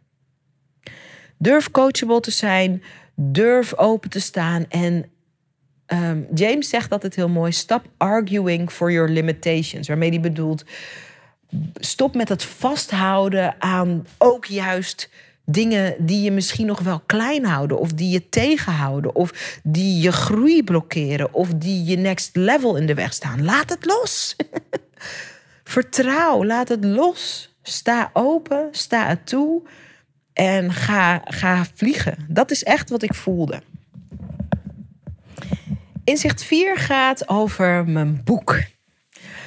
[1.38, 2.84] Durf coachable te zijn
[3.16, 4.66] durf open te staan.
[4.70, 5.12] En
[5.88, 9.88] um, James zegt dat het heel mooi: stop arguing for your limitations.
[9.88, 10.66] Waarmee hij bedoelt:
[11.76, 15.10] stop met het vasthouden aan ook juist
[15.52, 20.12] dingen die je misschien nog wel klein houden, of die je tegenhouden, of die je
[20.12, 23.44] groei blokkeren, of die je next level in de weg staan.
[23.44, 24.36] Laat het los.
[25.64, 27.50] Vertrouw, laat het los.
[27.62, 29.62] Sta open, sta het toe.
[30.34, 32.26] En ga, ga vliegen.
[32.28, 33.62] Dat is echt wat ik voelde.
[36.04, 38.60] Inzicht 4 gaat over mijn boek.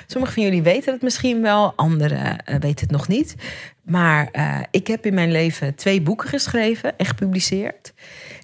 [0.07, 3.35] Sommigen van jullie weten het misschien wel, anderen uh, weten het nog niet.
[3.83, 7.93] Maar uh, ik heb in mijn leven twee boeken geschreven en gepubliceerd.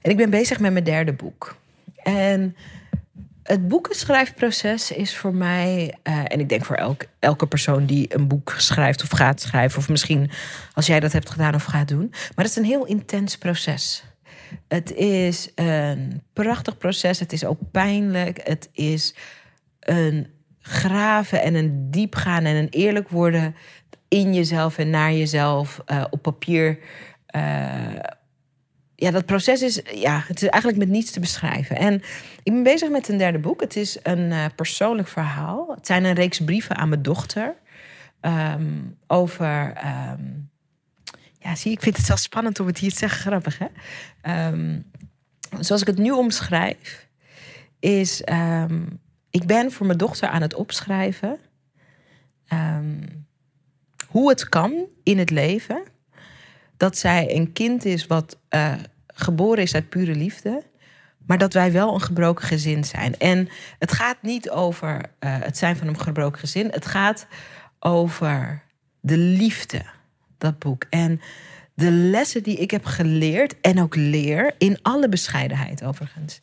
[0.03, 1.57] En ik ben bezig met mijn derde boek.
[2.03, 2.57] En
[3.43, 8.29] het boekenschrijfproces is voor mij, uh, en ik denk voor elk, elke persoon die een
[8.29, 10.31] boek schrijft of gaat schrijven, of misschien
[10.75, 14.05] als jij dat hebt gedaan of gaat doen, maar het is een heel intens proces.
[14.69, 19.15] Het is een prachtig proces, het is ook pijnlijk, het is
[19.81, 20.27] een
[20.71, 23.55] graven en een diepgaan en een eerlijk worden
[24.09, 26.79] in jezelf en naar jezelf uh, op papier.
[27.37, 27.99] Uh,
[28.95, 31.77] ja, dat proces is, ja, het is eigenlijk met niets te beschrijven.
[31.77, 31.95] En
[32.43, 33.61] ik ben bezig met een derde boek.
[33.61, 35.73] Het is een uh, persoonlijk verhaal.
[35.75, 37.55] Het zijn een reeks brieven aan mijn dochter.
[38.21, 39.73] Um, over.
[40.13, 40.51] Um,
[41.39, 43.21] ja, zie, ik vind het zelfs spannend om het hier te zeggen.
[43.21, 44.47] Grappig, hè?
[44.49, 44.91] Um,
[45.61, 47.09] zoals ik het nu omschrijf,
[47.79, 48.23] is.
[49.31, 51.39] Ik ben voor mijn dochter aan het opschrijven.
[54.09, 55.83] hoe het kan in het leven
[56.81, 58.73] dat zij een kind is wat uh,
[59.07, 60.63] geboren is uit pure liefde.
[61.27, 63.19] Maar dat wij wel een gebroken gezin zijn.
[63.19, 66.69] En het gaat niet over uh, het zijn van een gebroken gezin.
[66.71, 67.27] Het gaat
[67.79, 68.63] over
[69.01, 69.83] de liefde,
[70.39, 70.85] dat boek.
[70.91, 71.21] En
[71.75, 76.41] de lessen die ik heb geleerd en ook leer, in alle bescheidenheid overigens.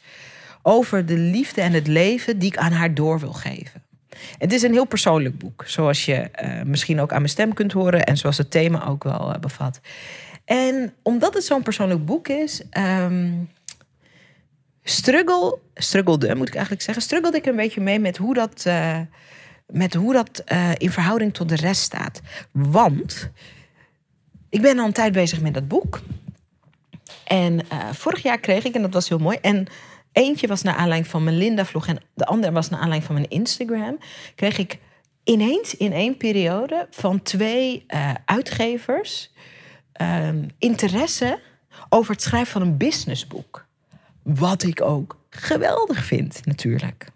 [0.69, 3.84] Over de liefde en het leven die ik aan haar door wil geven.
[4.38, 7.71] Het is een heel persoonlijk boek, zoals je uh, misschien ook aan mijn stem kunt
[7.71, 9.80] horen en zoals het thema ook wel uh, bevat.
[10.45, 13.49] En omdat het zo'n persoonlijk boek is, um,
[14.84, 18.99] struggle, struggelde moet ik eigenlijk zeggen, struggelde ik een beetje mee met hoe dat, uh,
[19.67, 20.43] met hoe dat
[20.77, 22.21] in verhouding tot de rest staat.
[22.51, 23.30] Want
[24.49, 26.01] ik ben al een tijd bezig met dat boek.
[27.23, 27.60] En
[27.91, 29.67] vorig jaar kreeg ik, en dat was heel mooi, en
[30.17, 33.30] eentje was naar aanleiding van mijn Linda-vlog en de andere was naar aanleiding van mijn
[33.30, 33.97] Instagram,
[34.36, 34.80] kreeg ik
[35.23, 37.86] ineens in één periode van twee
[38.25, 39.32] uitgevers
[40.01, 41.39] uh, interesse
[41.89, 43.65] over het schrijven van een businessboek.
[44.23, 47.08] Wat ik ook geweldig vind, natuurlijk.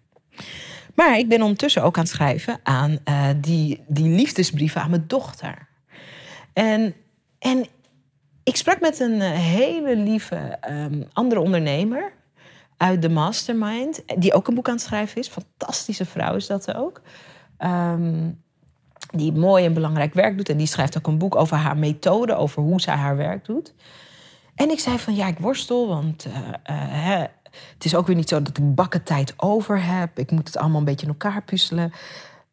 [0.95, 5.03] Maar ik ben ondertussen ook aan het schrijven aan uh, die, die liefdesbrieven aan mijn
[5.07, 5.67] dochter.
[6.53, 6.93] En,
[7.39, 7.65] en
[8.43, 12.13] ik sprak met een eh, hele lieve um, andere ondernemer
[12.81, 15.27] uit de Mastermind, die ook een boek aan het schrijven is.
[15.27, 17.01] Fantastische vrouw is dat ook.
[17.59, 18.43] Um,
[19.11, 20.49] die mooi en belangrijk werk doet.
[20.49, 23.73] En die schrijft ook een boek over haar methode, over hoe zij haar werk doet.
[24.55, 26.33] En ik zei van ja, ik worstel, want uh,
[26.69, 27.23] uh,
[27.73, 30.19] het is ook weer niet zo dat ik bakken tijd over heb.
[30.19, 31.91] Ik moet het allemaal een beetje in elkaar puzzelen.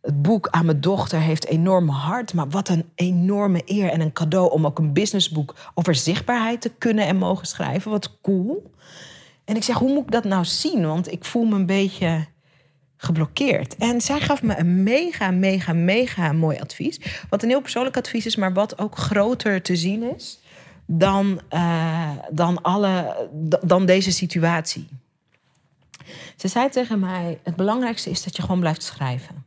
[0.01, 4.13] Het boek aan mijn dochter heeft enorm hart, maar wat een enorme eer en een
[4.13, 7.91] cadeau om ook een businessboek over zichtbaarheid te kunnen en mogen schrijven.
[7.91, 8.73] Wat cool.
[9.49, 10.87] En ik zeg, hoe moet ik dat nou zien?
[10.87, 12.27] Want ik voel me een beetje
[12.97, 13.77] geblokkeerd.
[13.77, 17.01] En zij gaf me een mega, mega, mega mooi advies.
[17.29, 20.41] Wat een heel persoonlijk advies is, maar wat ook groter te zien is
[20.87, 23.29] dan, uh, dan, alle,
[23.63, 24.89] dan deze situatie.
[26.37, 29.45] Ze zei tegen mij: Het belangrijkste is dat je gewoon blijft schrijven.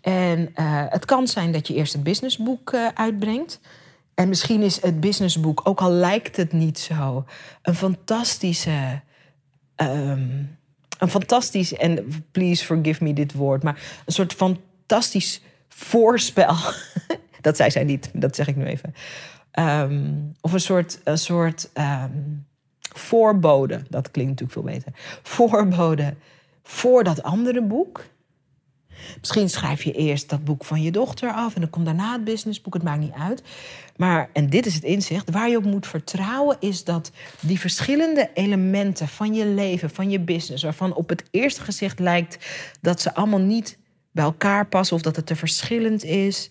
[0.00, 3.60] En uh, het kan zijn dat je eerst een businessboek uh, uitbrengt.
[4.18, 7.24] En misschien is het businessboek, ook al lijkt het niet zo,
[7.62, 9.00] een fantastische.
[9.76, 10.56] Um,
[10.98, 16.56] een fantastisch, en please forgive me dit woord, maar een soort fantastisch voorspel
[17.40, 18.94] Dat zei zij niet, dat zeg ik nu even.
[19.50, 22.12] Ehm, of een soort, een soort ehm,
[22.80, 24.92] voorbode, dat klinkt natuurlijk veel beter.
[25.22, 26.14] Voorbode
[26.62, 28.04] voor dat andere boek.
[29.20, 32.24] Misschien schrijf je eerst dat boek van je dochter af en dan komt daarna het
[32.24, 32.74] businessboek.
[32.74, 33.42] Het maakt niet uit.
[33.96, 38.30] Maar, en dit is het inzicht, waar je op moet vertrouwen is dat die verschillende
[38.34, 42.46] elementen van je leven, van je business, waarvan op het eerste gezicht lijkt
[42.80, 43.78] dat ze allemaal niet
[44.12, 46.50] bij elkaar passen of dat het te verschillend is.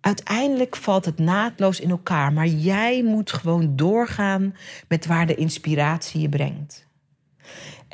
[0.00, 4.56] Uiteindelijk valt het naadloos in elkaar, maar jij moet gewoon doorgaan
[4.88, 6.86] met waar de inspiratie je brengt.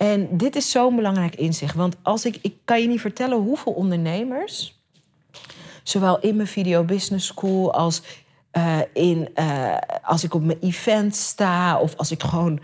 [0.03, 1.75] En dit is zo'n belangrijk inzicht.
[1.75, 4.81] Want als ik, ik kan je niet vertellen hoeveel ondernemers,
[5.83, 8.03] zowel in mijn video business school als
[8.53, 12.61] uh, in, uh, als ik op mijn event sta of als ik gewoon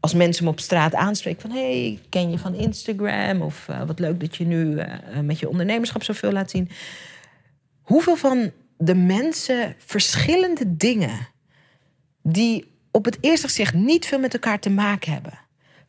[0.00, 3.98] als mensen me op straat aanspreken van hey, ken je van Instagram of uh, wat
[3.98, 4.82] leuk dat je nu
[5.22, 6.70] met je ondernemerschap zoveel laat zien.
[7.82, 11.28] Hoeveel van de mensen verschillende dingen
[12.22, 15.41] die op het eerste gezicht niet veel met elkaar te maken hebben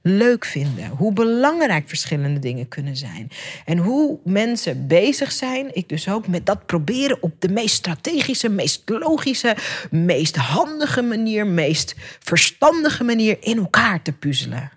[0.06, 0.88] leuk vinden.
[0.88, 3.30] Hoe belangrijk verschillende dingen kunnen zijn.
[3.66, 8.50] En hoe mensen bezig zijn, ik dus ook, met dat proberen op de meest strategische,
[8.50, 9.56] meest logische,
[9.92, 14.72] meest handige manier, meest verstandige manier in elkaar te puzzelen.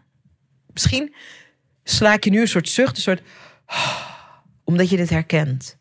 [0.72, 1.14] Misschien
[1.84, 3.22] sla ik je nu een soort zucht, een soort.
[4.64, 5.76] omdat je dit herkent.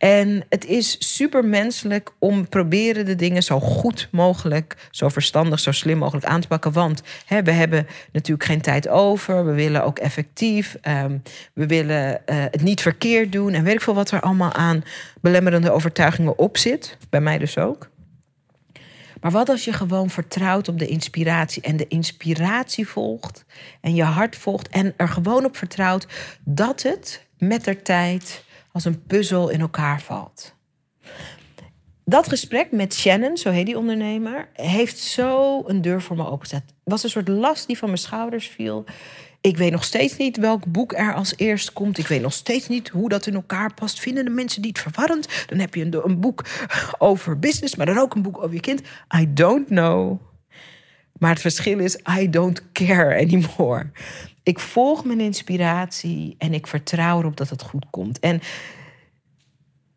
[0.00, 5.72] En het is super menselijk om proberen de dingen zo goed mogelijk, zo verstandig, zo
[5.72, 6.72] slim mogelijk aan te pakken.
[6.72, 9.46] Want hè, we hebben natuurlijk geen tijd over.
[9.46, 10.76] We willen ook effectief.
[10.88, 13.52] Um, we willen uh, het niet verkeerd doen.
[13.52, 14.82] En weet ik veel wat er allemaal aan
[15.20, 16.96] belemmerende overtuigingen op zit.
[17.10, 17.90] Bij mij dus ook.
[19.20, 23.44] Maar wat als je gewoon vertrouwt op de inspiratie en de inspiratie volgt
[23.80, 26.06] en je hart volgt en er gewoon op vertrouwt
[26.44, 28.44] dat het met de tijd
[28.84, 30.54] als een puzzel in elkaar valt.
[32.04, 36.62] Dat gesprek met Shannon, zo heet die ondernemer, heeft zo een deur voor me opengezet.
[36.62, 38.84] Het was een soort last die van mijn schouders viel.
[39.40, 41.98] Ik weet nog steeds niet welk boek er als eerst komt.
[41.98, 44.00] Ik weet nog steeds niet hoe dat in elkaar past.
[44.00, 45.46] Vinden de mensen die het verwarrend?
[45.46, 46.44] Dan heb je een, een boek
[46.98, 48.82] over business, maar dan ook een boek over je kind.
[49.20, 50.20] I don't know.
[51.18, 53.90] Maar het verschil is, I don't care anymore
[54.42, 58.18] ik volg mijn inspiratie en ik vertrouw erop dat het goed komt.
[58.18, 58.40] En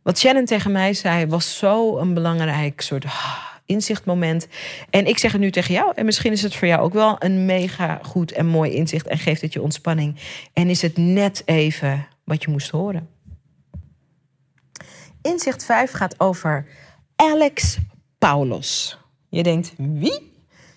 [0.01, 4.47] wat Shannon tegen mij zei, was zo een belangrijk soort ah, inzichtmoment.
[4.89, 5.91] En ik zeg het nu tegen jou.
[5.95, 9.07] En misschien is het voor jou ook wel een mega goed en mooi inzicht.
[9.07, 10.15] En geeft het je ontspanning.
[10.53, 13.09] En is het net even wat je moest horen.
[15.21, 16.67] Inzicht 5 gaat over
[17.15, 17.77] Alex
[18.17, 18.97] Paulos.
[19.29, 20.31] Je denkt, wie?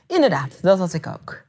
[0.06, 1.44] Inderdaad, dat had ik ook.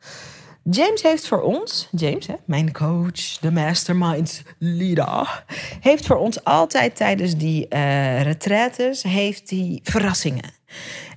[0.70, 5.44] James heeft voor ons, James, hè, mijn coach, de mastermind leader,
[5.80, 8.32] heeft voor ons altijd tijdens die uh,
[9.02, 10.52] heeft die verrassingen.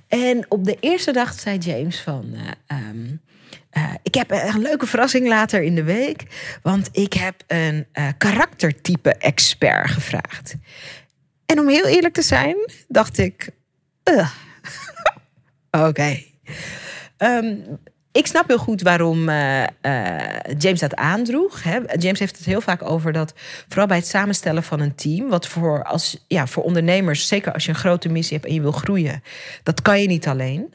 [0.07, 3.21] En op de eerste dag zei James van, uh, um,
[3.77, 6.23] uh, ik heb een leuke verrassing later in de week,
[6.61, 7.87] want ik heb een
[8.17, 10.55] karaktertype expert gevraagd.
[11.45, 12.55] En om heel eerlijk te zijn,
[12.87, 13.49] dacht ik,
[15.87, 16.23] oké.
[17.17, 17.79] Um,
[18.11, 19.65] ik snap heel goed waarom uh, uh,
[20.57, 21.63] James dat aandroeg.
[21.63, 21.79] Hè.
[21.97, 23.33] James heeft het heel vaak over dat,
[23.67, 27.63] vooral bij het samenstellen van een team, wat voor, als, ja, voor ondernemers, zeker als
[27.63, 29.23] je een grote missie hebt en je wil groeien,
[29.63, 30.73] dat kan je niet alleen.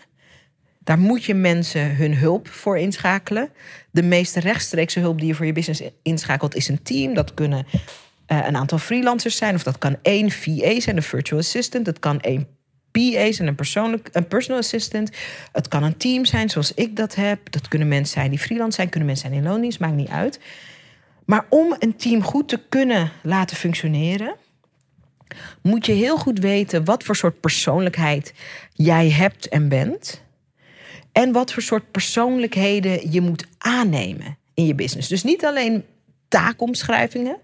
[0.79, 3.49] Daar moet je mensen hun hulp voor inschakelen.
[3.91, 7.15] De meest rechtstreekse hulp die je voor je business inschakelt, is een team.
[7.15, 7.67] Dat kunnen
[8.29, 11.85] uh, een aantal freelancers zijn, of dat kan één VA zijn, een virtual assistant.
[11.85, 12.47] Dat kan één
[12.97, 15.11] En een, persoonlijk, een personal assistant.
[15.53, 17.51] Het kan een team zijn zoals ik dat heb.
[17.51, 20.41] Dat kunnen mensen zijn die freelance zijn, kunnen mensen zijn in loondienst, maakt niet uit.
[21.25, 24.35] Maar om een team goed te kunnen laten functioneren,
[25.63, 28.35] moet je heel goed weten wat voor soort persoonlijkheid
[28.73, 30.23] jij hebt en bent.
[31.13, 35.09] En wat voor soort persoonlijkheden je moet aannemen in je business.
[35.09, 35.85] Dus niet alleen
[36.29, 37.39] taakomschrijvingen.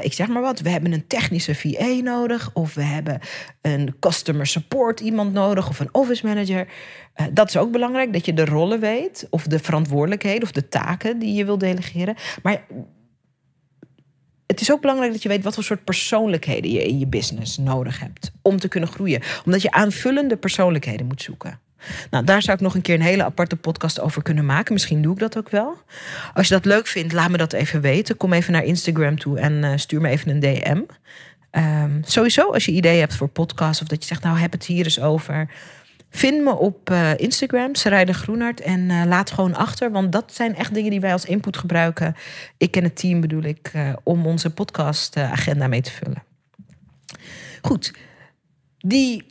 [0.00, 3.20] ik zeg maar wat, we hebben een technische VA nodig, of we hebben
[3.62, 6.68] een customer support iemand nodig, of een office manager.
[7.16, 10.68] Uh, dat is ook belangrijk, dat je de rollen weet, of de verantwoordelijkheden, of de
[10.68, 12.14] taken die je wil delegeren.
[12.42, 12.66] Maar
[14.46, 17.56] het is ook belangrijk dat je weet wat voor soort persoonlijkheden je in je business
[17.56, 19.22] nodig hebt om te kunnen groeien.
[19.44, 21.60] Omdat je aanvullende persoonlijkheden moet zoeken.
[22.10, 24.72] Nou, daar zou ik nog een keer een hele aparte podcast over kunnen maken.
[24.72, 25.76] Misschien doe ik dat ook wel.
[26.34, 28.16] Als je dat leuk vindt, laat me dat even weten.
[28.16, 30.80] Kom even naar Instagram toe en uh, stuur me even een DM.
[31.50, 34.64] Ehm, sowieso, als je ideeën hebt voor podcasts of dat je zegt, nou heb het
[34.64, 35.50] hier eens over.
[36.10, 39.90] Vind me op uh, Instagram, Sarayde Groenart, en uh, laat gewoon achter.
[39.90, 42.16] Want dat zijn echt dingen die wij als input gebruiken.
[42.56, 43.72] Ik en het team bedoel ik,
[44.02, 46.22] om onze podcastagenda mee te vullen.
[47.62, 47.92] Goed,
[48.78, 49.26] die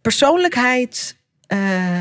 [0.00, 1.16] persoonlijkheid.
[1.46, 2.00] Eh,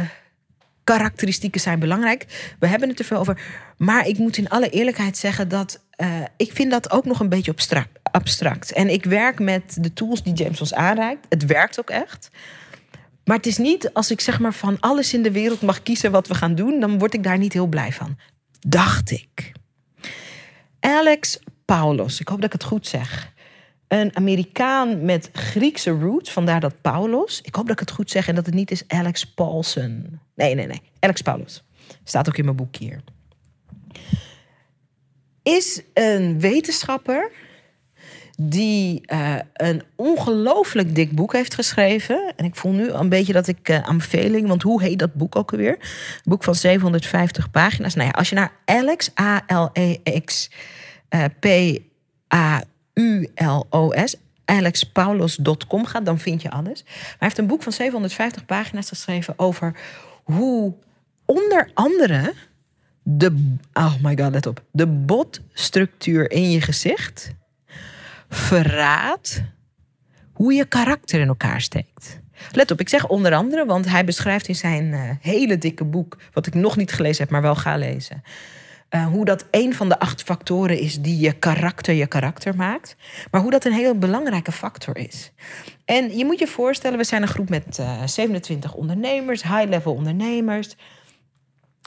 [0.84, 2.56] karakteristieken zijn belangrijk.
[2.60, 3.42] We hebben het er veel over.
[3.78, 7.30] Maar ik moet in alle eerlijkheid zeggen dat eh, ik vind dat ook nog een
[7.30, 7.54] beetje
[8.12, 8.72] abstract.
[8.72, 11.26] En ik werk met de tools die James ons aanreikt.
[11.30, 12.30] Het werkt ook echt.
[13.26, 16.12] Maar het is niet als ik zeg maar van alles in de wereld mag kiezen
[16.12, 18.18] wat we gaan doen, dan word ik daar niet heel blij van.
[18.60, 19.52] Dacht ik.
[20.80, 23.34] Alex Paulos, ik hoop dat ik het goed zeg.
[23.88, 27.42] Een Amerikaan met Griekse roots, vandaar dat Paulos.
[27.42, 30.22] Ik hoop dat ik het goed zeg en dat het niet is Alex Paulsen.
[30.36, 30.82] Nee, nee, nee.
[31.00, 31.64] Alex Paulos.
[32.04, 33.02] Staat ook in mijn boek hier.
[35.44, 37.32] Is een wetenschapper
[38.38, 42.34] die eh, een ongelooflijk dik boek heeft geschreven.
[42.36, 45.36] En ik voel nu een beetje dat ik uh, aanbeveling, want hoe heet dat boek
[45.36, 45.78] ook alweer?
[45.80, 47.94] Een boek van 750 pagina's.
[47.94, 50.50] Nou ja, als je naar Alex, A-L-E-X,
[51.10, 51.26] uh,
[52.96, 54.16] P-A-U-L-O-S,
[54.46, 56.84] alexpaulos.com gaat, dan vind je alles.
[56.84, 59.76] Maar hij heeft een boek van 750 pagina's geschreven over
[60.24, 60.74] hoe
[61.26, 62.34] onder andere
[63.04, 67.34] de, oh my god, let op, de botstructuur in je gezicht
[68.30, 69.44] verraadt
[70.34, 72.20] hoe je karakter in elkaar steekt.
[72.52, 76.18] Let op, ik zeg onder andere, want hij beschrijft in zijn uh, hele dikke boek,
[76.34, 78.24] wat ik nog niet gelezen heb, maar wel ga lezen,
[78.90, 82.96] uh, hoe dat een van de acht factoren is die je karakter je karakter maakt,
[83.32, 85.32] maar hoe dat een heel belangrijke factor is.
[85.86, 90.76] En je moet je voorstellen, we zijn een groep met uh, 27 ondernemers, high-level ondernemers.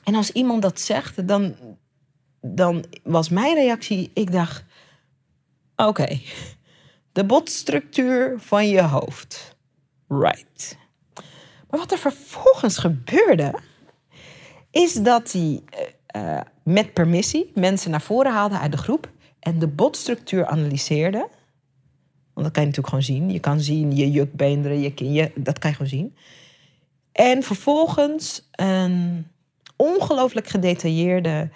[0.04, 1.54] En als iemand dat zegt, dan,
[2.40, 4.64] dan was mijn reactie, ik dacht,
[5.76, 6.20] oké,
[7.12, 9.56] de botstructuur van je hoofd.
[10.08, 10.78] Right.
[11.70, 13.54] Maar wat er vervolgens gebeurde,
[14.70, 15.62] is dat hij
[16.16, 16.40] uh,
[16.72, 19.10] met permissie mensen naar voren haalde uit de groep
[19.40, 21.28] en de botstructuur analyseerde.
[22.34, 23.30] Want dat kan je natuurlijk gewoon zien.
[23.30, 26.16] Je kan zien je jukbeenderen, je kin, dat kan je gewoon zien.
[27.12, 29.26] En vervolgens een
[29.76, 31.50] ongelooflijk gedetailleerde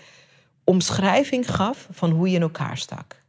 [0.65, 3.21] omschrijving gaf van hoe je in elkaar stak.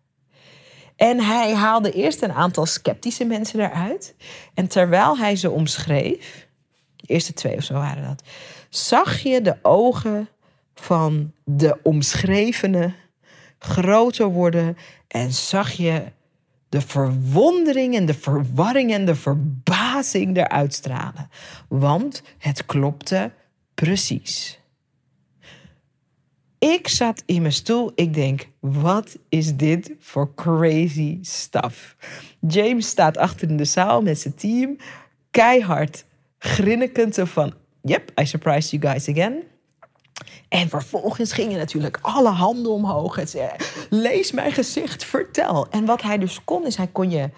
[0.96, 4.16] En hij haalde eerst een aantal sceptische mensen eruit.
[4.54, 6.48] En terwijl hij ze omschreef,
[6.96, 8.24] de eerste twee of zo waren dat,
[8.70, 10.28] zag je de ogen
[10.74, 12.94] van de omschrevene
[13.60, 16.04] groter worden en zag je
[16.70, 21.30] de verwondering en de verwarring en de verbazing eruit stralen.
[21.68, 23.32] Want het klopte
[23.74, 24.60] precies.
[26.60, 27.92] Ik zat in mijn stoel.
[27.96, 31.96] Ik denk, wat is dit voor crazy stuff?
[32.48, 34.78] James staat achter in de zaal met zijn team.
[35.32, 36.06] Keihard
[36.38, 37.54] grinnikend van...
[37.82, 39.44] Yep, I surprised you guys again.
[40.54, 43.16] En vervolgens gingen natuurlijk alle handen omhoog.
[43.16, 43.50] Het zei,
[43.90, 45.68] lees mijn gezicht, vertel.
[45.70, 47.30] En wat hij dus kon, is hij kon je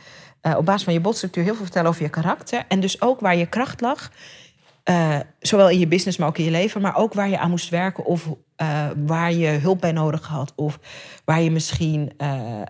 [0.42, 2.66] uh, op basis van je botstructuur heel veel vertellen over je karakter.
[2.68, 4.12] En dus ook waar je kracht lag.
[4.90, 6.82] Uh, zowel in je business, maar ook in je leven.
[6.82, 8.28] Maar ook waar je aan moest werken of
[8.62, 10.54] uh, waar je hulp bij nodig had.
[10.56, 10.80] Of
[11.26, 12.62] waar je misschien uh,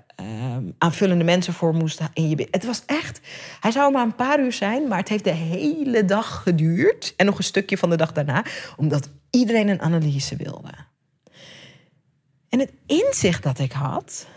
[0.77, 2.47] aanvullende mensen voor moest in je.
[2.51, 3.19] Het was echt.
[3.59, 7.13] Hij zou maar een paar uur zijn, maar het heeft de hele dag geduurd.
[7.17, 8.45] En nog een stukje van de dag daarna,
[8.77, 10.71] omdat iedereen een analyse wilde.
[12.49, 14.27] En het inzicht dat ik had,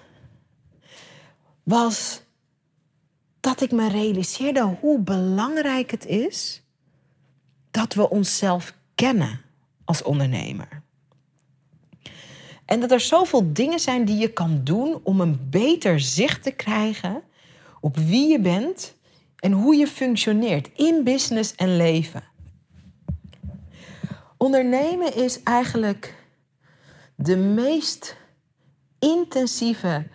[1.63, 2.23] was
[3.41, 6.63] dat ik me realiseerde hoe belangrijk het is
[7.79, 9.41] dat we onszelf kennen
[9.85, 10.83] als ondernemer.
[12.65, 16.51] En dat er zoveel dingen zijn die je kan doen om een beter zicht te
[16.51, 17.23] krijgen
[17.81, 18.95] op wie je bent
[19.37, 22.23] en hoe je functioneert in business en leven.
[24.37, 26.15] Ondernemen is eigenlijk
[27.15, 28.17] de meest
[28.99, 30.07] intensieve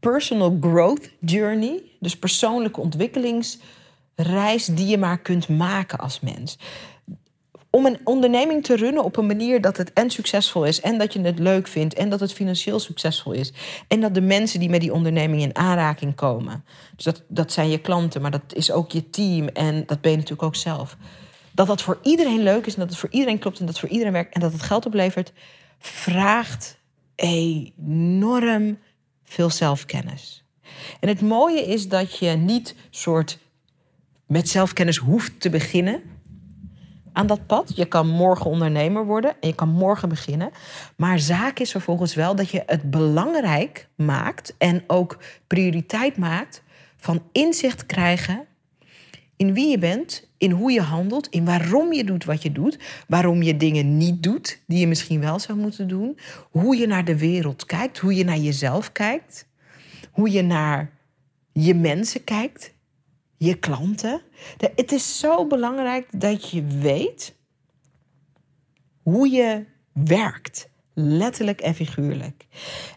[0.00, 6.58] personal growth journey, dus persoonlijke ontwikkelingsreis die je maar kunt maken als mens
[7.78, 11.12] om een onderneming te runnen op een manier dat het en succesvol is en dat
[11.12, 13.52] je het leuk vindt en dat het financieel succesvol is
[13.88, 16.64] en dat de mensen die met die onderneming in aanraking komen,
[16.96, 20.10] dus dat, dat zijn je klanten, maar dat is ook je team en dat ben
[20.10, 20.96] je natuurlijk ook zelf,
[21.52, 23.84] dat dat voor iedereen leuk is en dat het voor iedereen klopt en dat het
[23.84, 25.32] voor iedereen werkt en dat het geld oplevert,
[25.78, 26.78] vraagt
[27.14, 28.78] enorm
[29.24, 30.44] veel zelfkennis.
[31.00, 33.38] En het mooie is dat je niet soort
[34.26, 36.02] met zelfkennis hoeft te beginnen
[37.18, 37.72] aan dat pad.
[37.74, 40.50] Je kan morgen ondernemer worden en je kan morgen beginnen.
[40.96, 46.62] Maar zaak is vervolgens wel dat je het belangrijk maakt en ook prioriteit maakt
[46.96, 48.46] van inzicht krijgen
[49.36, 52.78] in wie je bent, in hoe je handelt, in waarom je doet wat je doet,
[53.08, 56.18] waarom je dingen niet doet die je misschien wel zou moeten doen,
[56.50, 59.46] hoe je naar de wereld kijkt, hoe je naar jezelf kijkt,
[60.10, 60.90] hoe je naar
[61.52, 62.76] je mensen kijkt
[63.38, 64.20] je klanten.
[64.74, 67.34] Het is zo belangrijk dat je weet
[69.02, 70.68] hoe je werkt.
[70.94, 72.46] Letterlijk en figuurlijk.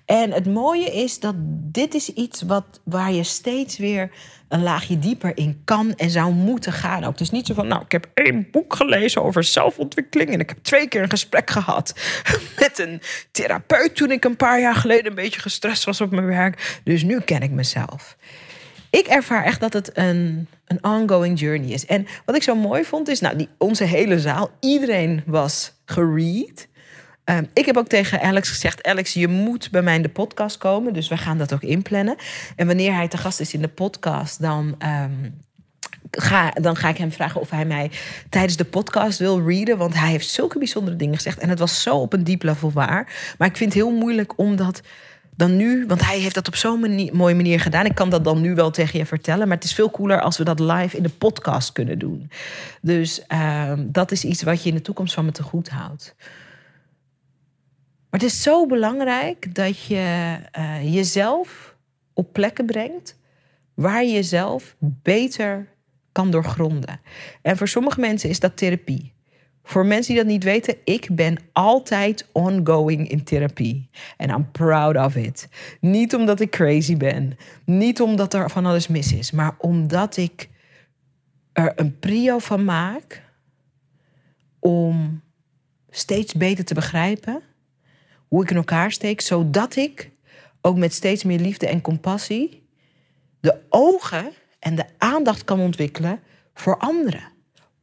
[0.06, 1.36] En het mooie is dat
[1.72, 4.12] dit is iets wat, waar je steeds weer
[4.48, 7.04] een laagje dieper in kan en zou moeten gaan.
[7.04, 7.12] Ook.
[7.12, 10.50] Het is niet zo van, nou, ik heb één boek gelezen over zelfontwikkeling en ik
[10.50, 11.94] heb twee keer een gesprek gehad
[12.60, 16.26] met een therapeut toen ik een paar jaar geleden een beetje gestrest was op mijn
[16.26, 16.80] werk.
[16.84, 18.18] Dus nu ken ik mezelf.
[18.92, 21.86] Ik ervaar echt dat het een, een ongoing journey is.
[21.86, 26.68] En wat ik zo mooi vond is, nou, die, onze hele zaal, iedereen was geread.
[27.24, 30.58] Ehm, ik heb ook tegen Alex gezegd: Alex, je moet bij mij in de podcast
[30.58, 30.94] komen.
[30.94, 32.16] Dus we gaan dat ook inplannen.
[32.56, 34.76] En wanneer hij te gast is in de podcast, dan.
[34.78, 35.30] Ehm,
[36.12, 37.92] ga, dan ga ik hem vragen of hij mij
[38.30, 39.78] tijdens de podcast wil readen.
[39.78, 41.40] Want hij heeft zulke bijzondere dingen gezegd.
[41.40, 43.34] En het was zo op een diep level waar.
[43.38, 44.82] Maar ik vind het heel moeilijk om dat
[45.36, 47.86] dan nu, want hij heeft dat op zo'n mooie manier gedaan.
[47.86, 50.38] Ik kan dat dan nu wel tegen je vertellen, maar het is veel cooler als
[50.38, 52.32] we dat live in de podcast kunnen doen.
[52.82, 56.16] Dus ehm, dat is iets wat je in de toekomst van me te goed houdt.
[58.10, 61.76] Maar het is zo belangrijk dat je uh, jezelf
[62.14, 63.18] op plekken brengt
[63.74, 65.68] waar je jezelf beter
[66.12, 67.02] kan doorgronden.
[67.42, 69.14] En voor sommige mensen is dat therapie.
[69.64, 73.90] Voor mensen die dat niet weten, ik ben altijd ongoing in therapie.
[74.18, 75.48] En I'm proud of it.
[75.80, 77.38] Niet omdat ik crazy ben.
[77.66, 79.32] Niet omdat er van alles mis is.
[79.32, 80.50] Maar omdat ik
[81.54, 83.24] er een prio van maak
[84.60, 85.22] om
[85.90, 87.42] steeds beter te begrijpen
[88.28, 90.12] hoe ik in elkaar steek, zodat ik
[90.62, 92.62] ook met steeds meer liefde en compassie
[93.40, 96.20] de ogen en de aandacht kan ontwikkelen
[96.54, 97.31] voor anderen.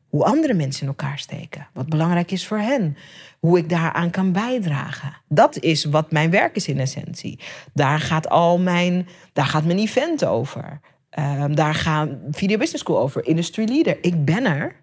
[0.08, 1.66] Hoe andere mensen in elkaar steken.
[1.72, 2.96] Wat belangrijk is voor hen.
[3.38, 5.16] Hoe ik daaraan kan bijdragen.
[5.28, 7.38] Dat is wat mijn werk is in essentie.
[7.74, 10.80] Daar gaat al mijn, daar gaat mijn event over.
[11.18, 13.26] Um, daar gaat Video Business School over.
[13.26, 13.98] Industry Leader.
[14.00, 14.76] Ik ben er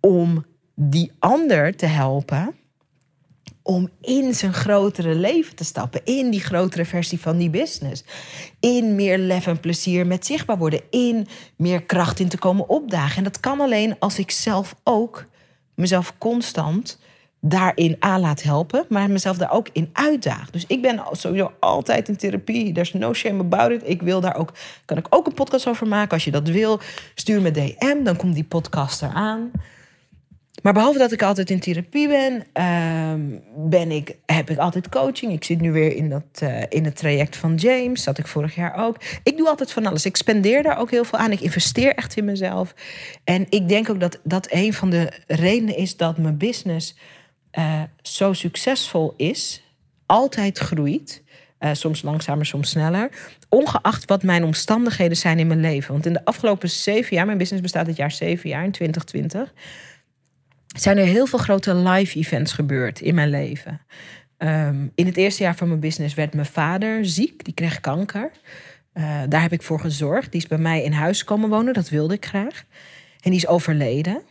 [0.00, 2.54] om die ander te helpen
[3.66, 6.00] om in zijn grotere leven te stappen.
[6.04, 8.04] In die grotere versie van die business.
[8.60, 10.80] In meer lef en plezier met zichtbaar worden.
[10.90, 13.16] In meer kracht in te komen opdagen.
[13.16, 15.26] En dat kan alleen als ik zelf ook
[15.74, 16.98] mezelf constant
[17.40, 20.50] daarin aan laat helpen, maar mezelf daar ook in uitdaag.
[20.50, 22.72] Dus ik ben sowieso altijd in therapie.
[22.72, 23.82] There's no shame about it.
[23.84, 24.52] Ik wil daar ook,
[24.84, 26.12] kan ik ook een podcast over maken.
[26.12, 26.80] Als je dat wil,
[27.14, 29.50] stuur me DM, dan komt die podcast eraan.
[30.64, 33.20] Maar behalve dat ik altijd in therapie ben, ehm,
[33.56, 35.32] ben ik, heb ik altijd coaching.
[35.32, 38.02] Ik zit nu weer in, dat, uh, in het traject van James.
[38.02, 38.96] Zat ik vorig jaar ook.
[39.22, 40.04] Ik doe altijd van alles.
[40.04, 41.32] Ik spendeer daar ook heel veel aan.
[41.32, 42.74] Ik investeer echt in mezelf.
[43.24, 46.96] En ik denk ook dat dat een van de redenen is dat mijn business
[47.58, 49.62] uh, zo succesvol is.
[50.06, 51.22] Altijd groeit.
[51.60, 53.10] Uh, soms langzamer, soms sneller.
[53.48, 55.92] Ongeacht wat mijn omstandigheden zijn in mijn leven.
[55.92, 59.52] Want in de afgelopen zeven jaar, mijn business bestaat dit jaar zeven jaar, in 2020
[60.80, 63.80] zijn er heel veel grote live events gebeurd in mijn leven.
[64.38, 68.30] Um, in het eerste jaar van mijn business werd mijn vader ziek, die kreeg kanker.
[68.94, 70.32] Uh, daar heb ik voor gezorgd.
[70.32, 72.64] Die is bij mij in huis komen wonen, dat wilde ik graag.
[73.20, 74.22] En die is overleden.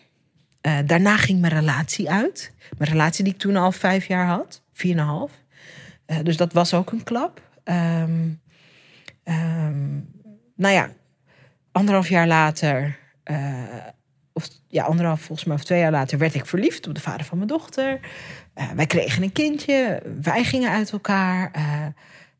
[0.61, 2.53] Uh, daarna ging mijn relatie uit.
[2.77, 5.31] Mijn relatie die ik toen al vijf jaar had, vier en een half.
[6.07, 7.41] Uh, dus dat was ook een klap.
[7.63, 8.41] Um,
[10.55, 10.89] nou ja,
[11.71, 12.97] anderhalf jaar later
[14.73, 17.37] ja, anderhalf volgens mij of twee jaar later werd ik verliefd op de vader van
[17.37, 17.99] mijn dochter.
[18.55, 21.51] Uh, wij kregen een kindje, wij gingen uit elkaar.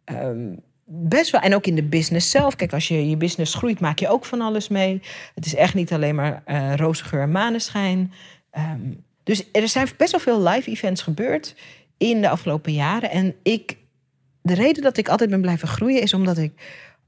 [0.09, 1.41] Uh, um, best wel.
[1.41, 2.55] En ook in de business zelf.
[2.55, 5.01] Kijk, als je je business groeit, maak je ook van alles mee.
[5.35, 8.13] Het is echt niet alleen maar uh, roze geur en maneschijn.
[8.57, 11.55] Um, dus er zijn best wel veel live events gebeurd
[11.97, 13.11] in de afgelopen jaren.
[13.11, 13.77] En ik,
[14.41, 16.51] de reden dat ik altijd ben blijven groeien is omdat ik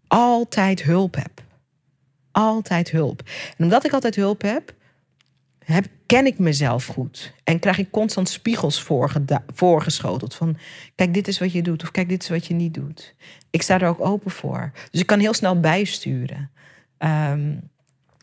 [0.08, 1.44] altijd hulp heb
[2.36, 3.22] altijd hulp.
[3.58, 4.74] En omdat ik altijd hulp heb,
[5.66, 7.34] heb ken ik mezelf goed.
[7.44, 8.88] En krijg ik constant spiegels
[9.54, 10.36] voorgeschoteld.
[10.36, 10.58] Van
[10.96, 11.84] kijk, dit is wat je doet.
[11.84, 13.16] Of kijk, dit is wat je niet doet.
[13.50, 14.72] Ik sta er ook open voor.
[14.92, 16.50] Dus ik kan heel snel bijsturen.
[17.00, 17.70] Um,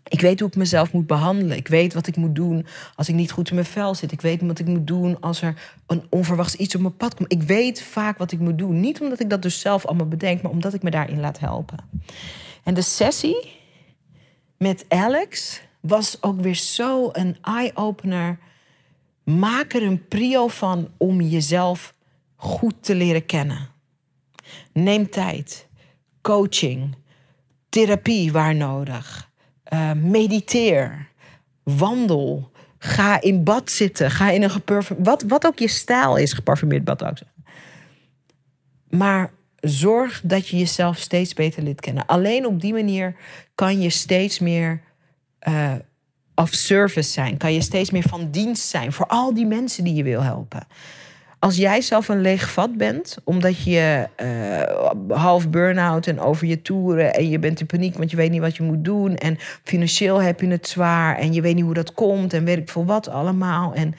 [0.09, 1.57] ik weet hoe ik mezelf moet behandelen.
[1.57, 4.13] Ik weet wat ik moet doen als ik niet goed in mijn vel zit.
[4.13, 5.55] Ik weet wat ik moet doen als er
[5.87, 7.33] een onverwachts iets op mijn pad komt.
[7.33, 8.81] Ik weet vaak wat ik moet doen.
[8.81, 11.79] Niet omdat ik dat dus zelf allemaal bedenk, maar omdat ik me daarin laat helpen.
[12.65, 13.53] En de sessie
[14.59, 18.39] met Alex was ook weer zo een eye-opener.
[19.25, 21.95] Maak er een prio van om jezelf
[22.37, 23.69] goed te leren kennen.
[24.73, 25.69] Neem tijd,
[26.21, 26.95] coaching,
[27.69, 29.31] therapie waar nodig.
[29.73, 31.09] Uh, mediteer,
[31.63, 35.07] wandel, ga in bad zitten, ga in een geparfumeerd...
[35.07, 37.17] Wat, wat ook je stijl is, geparfumeerd bad ook.
[38.89, 42.07] Maar zorg dat je jezelf steeds beter leert kennen.
[42.07, 43.17] Alleen op die manier
[43.55, 44.83] kan je steeds meer
[45.49, 45.73] uh,
[46.35, 47.37] of service zijn.
[47.37, 50.67] Kan je steeds meer van dienst zijn voor al die mensen die je wil helpen.
[51.39, 56.63] Als jij zelf een leeg vat bent, omdat je uh, half burn-out en over je
[56.63, 59.37] toeren en je bent in paniek, want je weet niet wat je moet doen en
[59.65, 62.71] financieel heb je het zwaar en je weet niet hoe dat komt en weet ik
[62.71, 63.95] veel wat allemaal en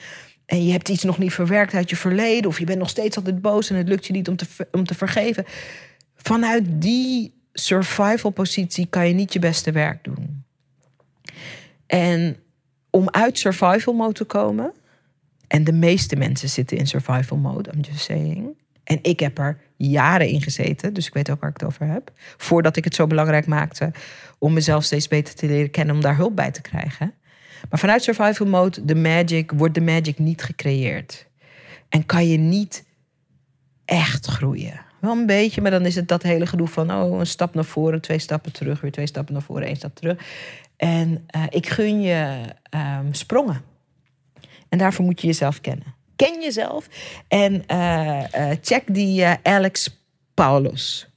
[0.46, 3.16] en je hebt iets nog niet verwerkt uit je verleden, of je bent nog steeds
[3.16, 5.44] altijd boos en het lukt je niet om te, om te vergeven.
[6.16, 10.43] Vanuit die survival positie kan je niet je beste werk doen.
[11.86, 12.36] En
[12.90, 14.72] om uit survival mode te komen,
[15.46, 18.62] en de meeste mensen zitten in survival mode, I'm just saying.
[18.84, 21.86] En ik heb er jaren in gezeten, dus ik weet ook waar ik het over
[21.86, 22.10] heb.
[22.36, 23.92] Voordat ik het zo belangrijk maakte
[24.38, 27.14] om mezelf steeds beter te leren kennen, om daar hulp bij te krijgen.
[27.70, 31.26] Maar vanuit survival mode, de magic, wordt de magic niet gecreëerd.
[31.88, 32.84] En kan je niet
[33.84, 34.83] echt groeien.
[35.04, 36.90] Wel een beetje, maar dan is het dat hele gedoe van...
[36.90, 39.94] oh, een stap naar voren, twee stappen terug, weer twee stappen naar voren, één stap
[39.94, 40.18] terug.
[40.76, 42.40] En uh, ik gun je
[42.70, 43.62] um, sprongen.
[44.68, 45.94] En daarvoor moet je jezelf kennen.
[46.16, 46.88] Ken jezelf
[47.28, 51.08] en uh, uh, check die Alex Paulus.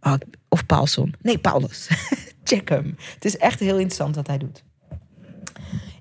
[0.00, 0.14] Oh,
[0.48, 1.14] of Paulson.
[1.20, 1.88] Nee, Paulus.
[2.44, 2.96] check hem.
[3.14, 4.64] Het is echt heel interessant wat hij doet.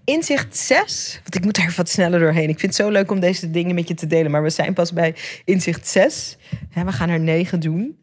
[0.05, 2.49] Inzicht 6, want ik moet er wat sneller doorheen.
[2.49, 4.73] Ik vind het zo leuk om deze dingen met je te delen, maar we zijn
[4.73, 6.37] pas bij inzicht 6.
[6.73, 7.97] we gaan er 9 doen.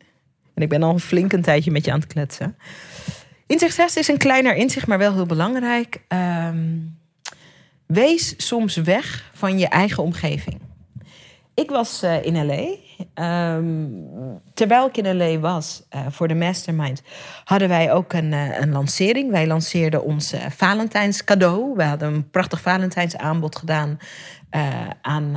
[0.55, 2.57] En ik ben al een flink een tijdje met je aan het kletsen.
[3.46, 6.01] Inzicht 6 is een kleiner inzicht, maar wel heel belangrijk.
[6.09, 6.98] Um,
[7.86, 10.70] wees soms weg van je eigen omgeving.
[11.61, 12.75] Ik was uh, in LA.
[13.15, 13.87] Ehm,
[14.55, 17.03] terwijl ik in LA was uh, voor de Mastermind,
[17.45, 19.31] hadden wij ook een, uh, een lancering.
[19.31, 21.75] Wij lanceerden ons Valentijns cadeau.
[21.77, 23.99] We hadden een prachtig Valentijns aanbod gedaan
[25.03, 25.37] aan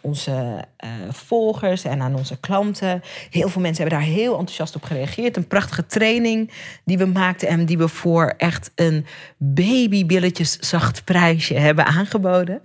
[0.00, 0.64] onze
[1.10, 3.02] volgers en aan onze klanten.
[3.30, 5.36] Heel veel mensen hebben daar heel enthousiast op gereageerd.
[5.36, 6.50] Een prachtige training
[6.84, 9.06] die we maakten en die we voor echt een
[9.36, 12.62] babybilletjes zacht prijsje hebben aangeboden.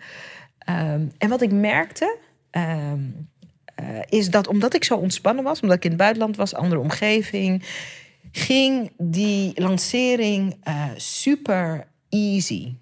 [0.70, 2.18] Um, en wat ik merkte
[2.58, 2.99] Ehm,
[3.76, 6.82] eh, is dat omdat ik zo ontspannen was, omdat ik in het buitenland was, andere
[6.82, 7.64] omgeving,
[8.32, 12.74] ging die lancering uh, super easy.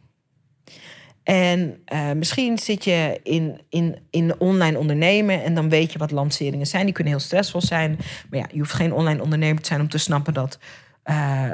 [1.24, 6.12] En uh, misschien zit je in, in, in online ondernemen en dan weet je wat
[6.12, 6.86] lanceringen zijn.
[6.86, 7.98] Die kunnen heel stressvol zijn.
[8.30, 10.60] Maar ja, je hoeft geen online ondernemer te zijn om te snappen dat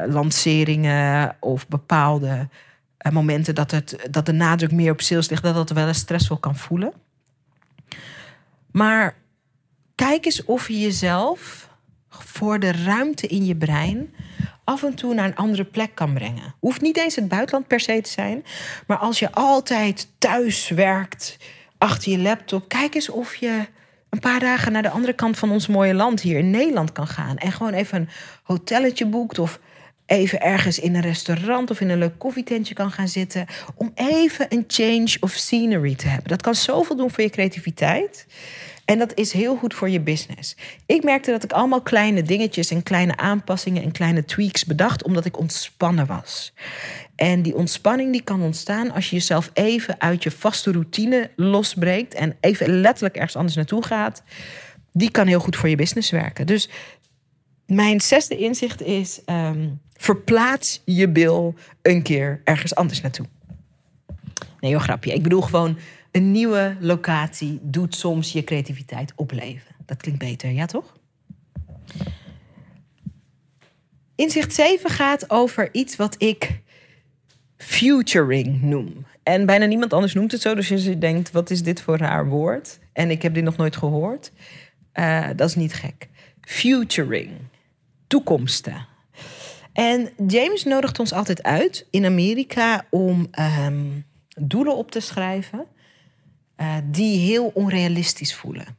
[0.08, 2.50] lanceringen of bepaalde
[3.12, 6.38] momenten dat, het, dat de nadruk meer op sales ligt, dat dat wel eens stressvol
[6.38, 6.94] kan voelen.
[8.72, 9.16] Maar
[9.96, 11.70] kijk eens of je jezelf
[12.10, 14.14] voor de ruimte in je brein
[14.64, 16.56] af en toe naar een andere plek kan brengen.
[16.60, 18.46] Hoeft niet eens het buitenland per se te zijn,
[18.88, 21.38] maar als je altijd thuis werkt
[21.78, 23.66] achter je laptop, kijk eens of je
[24.10, 27.08] een paar dagen naar de andere kant van ons mooie land hier in Nederland kan
[27.08, 28.10] gaan en gewoon even een
[28.44, 29.60] hotelletje boekt of
[30.12, 33.45] even ergens in een restaurant of in een leuk koffietentje kan gaan zitten.
[33.76, 36.30] Om even een change of scenery te hebben.
[36.30, 38.26] Dat kan zoveel doen voor je creativiteit.
[38.86, 40.55] En dat is heel goed voor je business.
[40.86, 45.26] Ik merkte dat ik allemaal kleine dingetjes en kleine aanpassingen en kleine tweaks bedacht, omdat
[45.26, 46.53] ik ontspannen was.
[47.16, 52.14] En die ontspanning die kan ontstaan als je jezelf even uit je vaste routine losbreekt
[52.14, 54.24] en even letterlijk ergens anders naartoe gaat.
[54.93, 56.47] Die kan heel goed voor je business werken.
[56.47, 56.70] Dus
[57.74, 63.26] mijn zesde inzicht is: um, verplaats je bil een keer ergens anders naartoe.
[64.60, 65.14] Nee, joh, grapje.
[65.14, 65.78] Ik bedoel gewoon
[66.12, 69.76] een nieuwe locatie doet soms je creativiteit opleven.
[69.86, 70.94] Dat klinkt beter, ja toch?
[74.16, 76.60] Inzicht 7 gaat over iets wat ik
[77.58, 79.06] futuring noem.
[79.24, 80.56] En bijna niemand anders noemt het zo.
[80.56, 82.80] Dus je denkt, wat is dit voor raar woord?
[82.94, 84.32] En ik heb dit nog nooit gehoord.
[84.94, 86.10] Uh, dat is niet gek.
[86.42, 87.32] Futuring.
[88.12, 88.88] Toekomsten.
[89.74, 95.66] En James nodigt ons altijd uit in Amerika om um, doelen op te schrijven
[96.57, 98.78] uh, die heel onrealistisch voelen.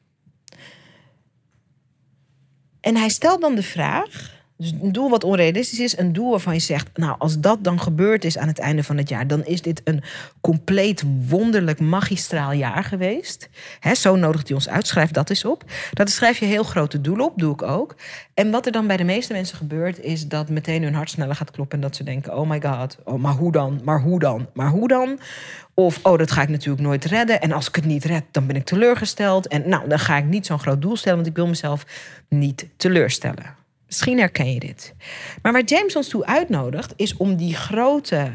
[2.81, 6.55] En hij stelt dan de vraag: dus een doel wat onrealistisch is, een doel waarvan
[6.55, 9.45] je zegt, nou, als dat dan gebeurd is aan het einde van het jaar, dan
[9.45, 10.03] is dit een
[10.41, 13.49] compleet wonderlijk magistraal jaar geweest.
[13.93, 15.65] Zo nodigt hij ons uit, schrijf dat eens op.
[15.93, 17.97] Dat schrijf je heel grote doelen op, doe ik ook.
[18.35, 21.35] En wat er dan bij de meeste mensen gebeurt, is dat meteen hun hart sneller
[21.35, 24.19] gaat kloppen en dat ze denken, oh my god, oh, maar hoe dan, maar hoe
[24.19, 25.19] dan, maar hoe dan?
[25.75, 27.41] Of, oh, dat ga ik natuurlijk nooit redden.
[27.41, 29.47] En als ik het niet red, dan ben ik teleurgesteld.
[29.47, 31.87] En nou, dan ga ik niet zo'n groot doel stellen, want ik wil mezelf
[32.29, 33.61] niet teleurstellen.
[33.93, 34.95] Misschien herken je dit.
[35.43, 38.33] Maar waar James ons toe uitnodigt, is om die grote,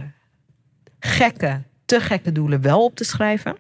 [1.00, 3.58] gekke, te gekke doelen wel op te schrijven.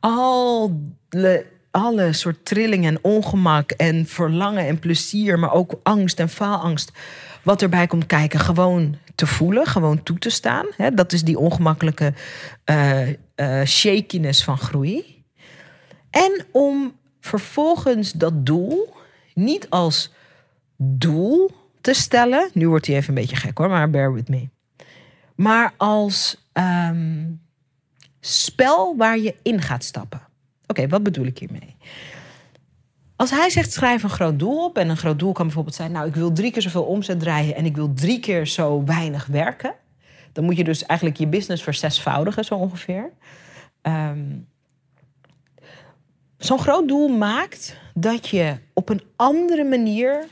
[0.00, 6.92] Alle alle soort trillingen en ongemak en verlangen en plezier, maar ook angst en faalangst,
[7.42, 10.66] wat erbij komt kijken, gewoon te voelen, gewoon toe te staan.
[10.94, 12.12] Dat is die ongemakkelijke
[12.70, 15.24] uh, uh, shakiness van groei.
[16.10, 18.94] En om vervolgens dat doel
[19.34, 20.12] niet als
[20.76, 21.50] doel
[21.80, 22.50] te stellen.
[22.52, 24.48] Nu wordt hij even een beetje gek hoor, maar bear with me.
[25.34, 27.24] Maar als ehm,
[28.20, 30.20] spel waar je in gaat stappen.
[30.66, 31.76] Oké, wat bedoel ik hiermee?
[33.16, 34.78] Als hij zegt schrijf een groot doel op.
[34.78, 37.54] En een groot doel kan bijvoorbeeld zijn: Nou, ik wil drie keer zoveel omzet draaien
[37.54, 39.74] en ik wil drie keer zo weinig werken.
[40.32, 43.10] Dan moet je dus eigenlijk je business verzesvoudigen, zo ongeveer.
[43.82, 44.46] Um,
[46.44, 50.26] Zo'n groot doel maakt dat je op een andere manier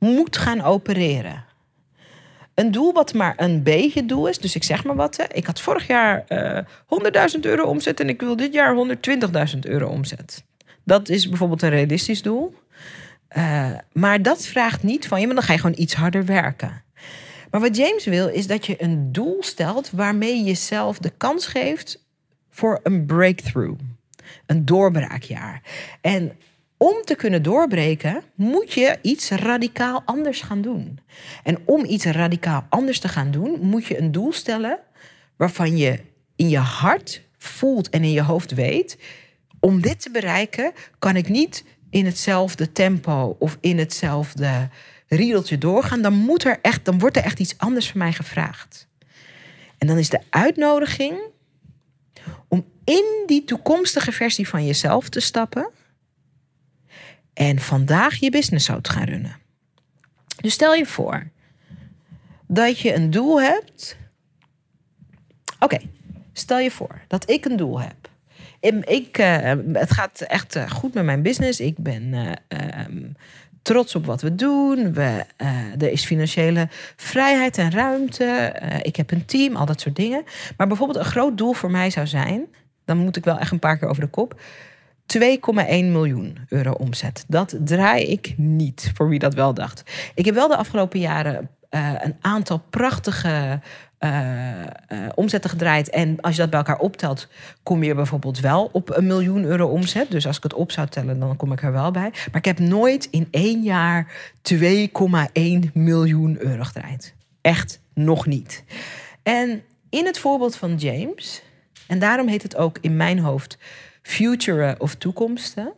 [0.00, 1.44] moet gaan opereren.
[2.54, 4.38] Een doel wat maar een beetje doel is.
[4.38, 5.26] Dus ik zeg maar wat.
[5.32, 6.64] Ik had vorig jaar uh, eh,
[7.34, 8.96] 100.000 euro omzet en ik wil dit jaar
[9.54, 10.44] 120.000 euro omzet.
[10.84, 12.54] Dat is bijvoorbeeld een realistisch doel.
[13.36, 16.82] Uh, maar dat vraagt niet van je, maar dan ga je gewoon iets harder werken.
[17.50, 21.46] Maar wat James wil, is dat je een doel stelt waarmee je jezelf de kans
[21.46, 22.04] geeft
[22.50, 23.80] voor een breakthrough.
[24.46, 25.62] Een doorbraakjaar.
[26.00, 26.32] En
[26.82, 30.98] om te kunnen doorbreken, moet je iets radicaal anders gaan doen.
[31.42, 34.78] En om iets radicaal anders te gaan doen, moet je een doel stellen
[35.36, 36.00] waarvan je
[36.36, 38.98] in je hart voelt en in je hoofd weet:
[39.58, 44.68] om dit te bereiken, kan ik niet in hetzelfde tempo of in hetzelfde
[45.08, 46.02] riedeltje doorgaan.
[46.02, 48.88] Dan, moet er echt, dan wordt er echt iets anders van mij gevraagd.
[49.78, 51.20] En dan is de uitnodiging
[52.48, 55.70] om in die toekomstige versie van jezelf te stappen
[57.40, 59.36] en vandaag je business zou gaan runnen.
[60.36, 61.30] Dus stel je voor
[62.46, 63.96] dat je een doel hebt.
[65.58, 65.78] Oké,
[66.32, 68.08] stel je voor dat ik een doel heb.
[68.88, 71.60] Ik, uh, het gaat echt eh, goed met mijn business.
[71.60, 72.30] Ik ben uh,
[72.86, 73.16] um,
[73.62, 74.92] trots op wat we doen.
[74.92, 75.24] We,
[75.78, 78.54] er is financiële vrijheid en ruimte.
[78.82, 80.24] ik heb een team, al dat soort dingen.
[80.56, 82.48] Maar bijvoorbeeld een groot doel voor mij zou zijn
[82.90, 84.40] dan moet ik wel echt een paar keer over de kop.
[85.18, 85.20] 2,1
[85.68, 87.24] miljoen euro omzet.
[87.28, 89.82] Dat draai ik niet, voor wie dat wel dacht.
[90.14, 93.60] Ik heb wel de afgelopen jaren uh, een aantal prachtige
[94.00, 94.50] uh,
[94.88, 95.90] uh, omzetten gedraaid.
[95.90, 97.28] En als je dat bij elkaar optelt,
[97.62, 100.10] kom je bijvoorbeeld wel op een miljoen euro omzet.
[100.10, 102.10] Dus als ik het op zou tellen, dan kom ik er wel bij.
[102.10, 104.12] Maar ik heb nooit in één jaar
[104.54, 107.14] 2,1 miljoen euro gedraaid.
[107.40, 108.64] Echt nog niet.
[109.22, 111.42] En in het voorbeeld van James
[111.86, 113.58] en daarom heet het ook in mijn hoofd
[114.02, 115.72] future of toekomsten.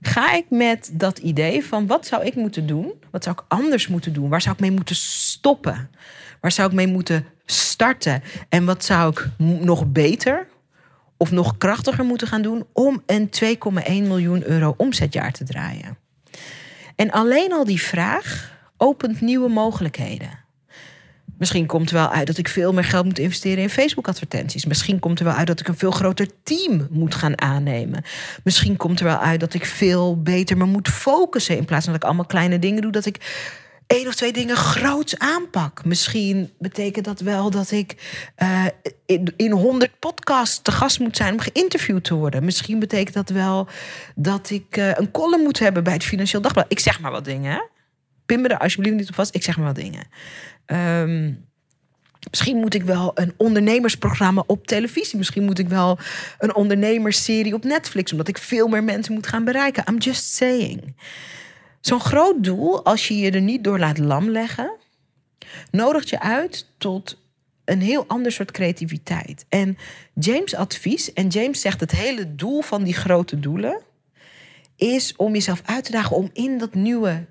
[0.00, 2.92] Ga ik met dat idee van wat zou ik moeten doen?
[3.10, 4.28] Wat zou ik anders moeten doen?
[4.28, 5.90] Waar zou ik mee moeten stoppen?
[6.40, 8.22] Waar zou ik mee moeten starten?
[8.48, 10.48] En wat zou ik nog beter
[11.16, 15.98] of nog krachtiger moeten gaan doen om een 2,1 miljoen euro omzetjaar te draaien?
[16.96, 20.37] En alleen al die vraag opent nieuwe mogelijkheden.
[21.38, 24.66] Misschien komt er wel uit dat ik veel meer geld moet investeren in Facebook-advertenties.
[24.66, 28.04] Misschien komt er wel uit dat ik een veel groter team moet gaan aannemen.
[28.44, 31.56] Misschien komt er wel uit dat ik veel beter me moet focussen.
[31.56, 33.18] In plaats van dat ik allemaal kleine dingen doe, dat ik
[33.86, 35.84] één of twee dingen groots aanpak.
[35.84, 37.96] Misschien betekent dat wel dat ik
[38.38, 38.64] uh,
[39.36, 42.44] in honderd podcasts te gast moet zijn om geïnterviewd te worden.
[42.44, 43.68] Misschien betekent dat wel
[44.14, 46.66] dat ik uh, een column moet hebben bij het Financieel Dagblad.
[46.68, 47.68] Ik zeg maar wat dingen.
[48.28, 49.34] Pin me er alsjeblieft niet op vast.
[49.34, 50.06] Ik zeg maar dingen.
[50.66, 51.46] Um,
[52.30, 55.18] misschien moet ik wel een ondernemersprogramma op televisie.
[55.18, 55.98] Misschien moet ik wel
[56.38, 59.84] een ondernemersserie op Netflix, omdat ik veel meer mensen moet gaan bereiken.
[59.88, 60.96] I'm just saying.
[61.80, 64.72] Zo'n groot doel, als je je er niet door laat lam leggen,
[65.70, 67.22] nodigt je uit tot
[67.64, 69.44] een heel ander soort creativiteit.
[69.48, 69.78] En
[70.14, 73.80] James' advies, en James zegt het hele doel van die grote doelen,
[74.76, 77.26] is om jezelf uit te dagen om in dat nieuwe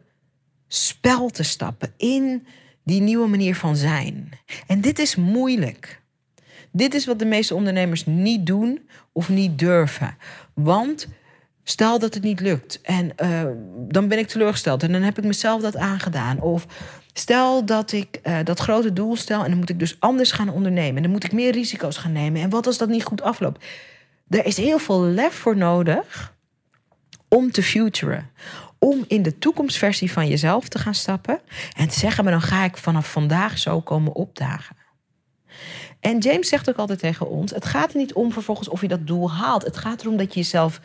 [0.67, 1.93] spel te stappen.
[1.97, 2.47] In
[2.83, 4.29] die nieuwe manier van zijn.
[4.67, 6.01] En dit is moeilijk.
[6.71, 10.17] Dit is wat de meeste ondernemers niet doen of niet durven.
[10.53, 11.07] Want
[11.63, 13.41] stel dat het niet lukt en uh,
[13.77, 16.41] dan ben ik teleurgesteld en dan heb ik mezelf dat aangedaan.
[16.41, 16.65] Of
[17.13, 20.49] stel dat ik uh, dat grote doel stel en dan moet ik dus anders gaan
[20.49, 20.95] ondernemen.
[20.95, 22.41] En dan moet ik meer risico's gaan nemen.
[22.41, 23.65] En wat als dat niet goed afloopt?
[24.29, 26.35] Er is heel veel lef voor nodig
[27.27, 28.29] om te futuren
[28.79, 31.39] om in de toekomstversie van jezelf te gaan stappen
[31.77, 34.75] en te zeggen, maar dan ga ik vanaf vandaag zo komen opdagen.
[35.99, 38.87] En James zegt ook altijd tegen ons: het gaat er niet om vervolgens of je
[38.87, 39.63] dat doel haalt.
[39.63, 40.81] Het gaat erom dat je jezelf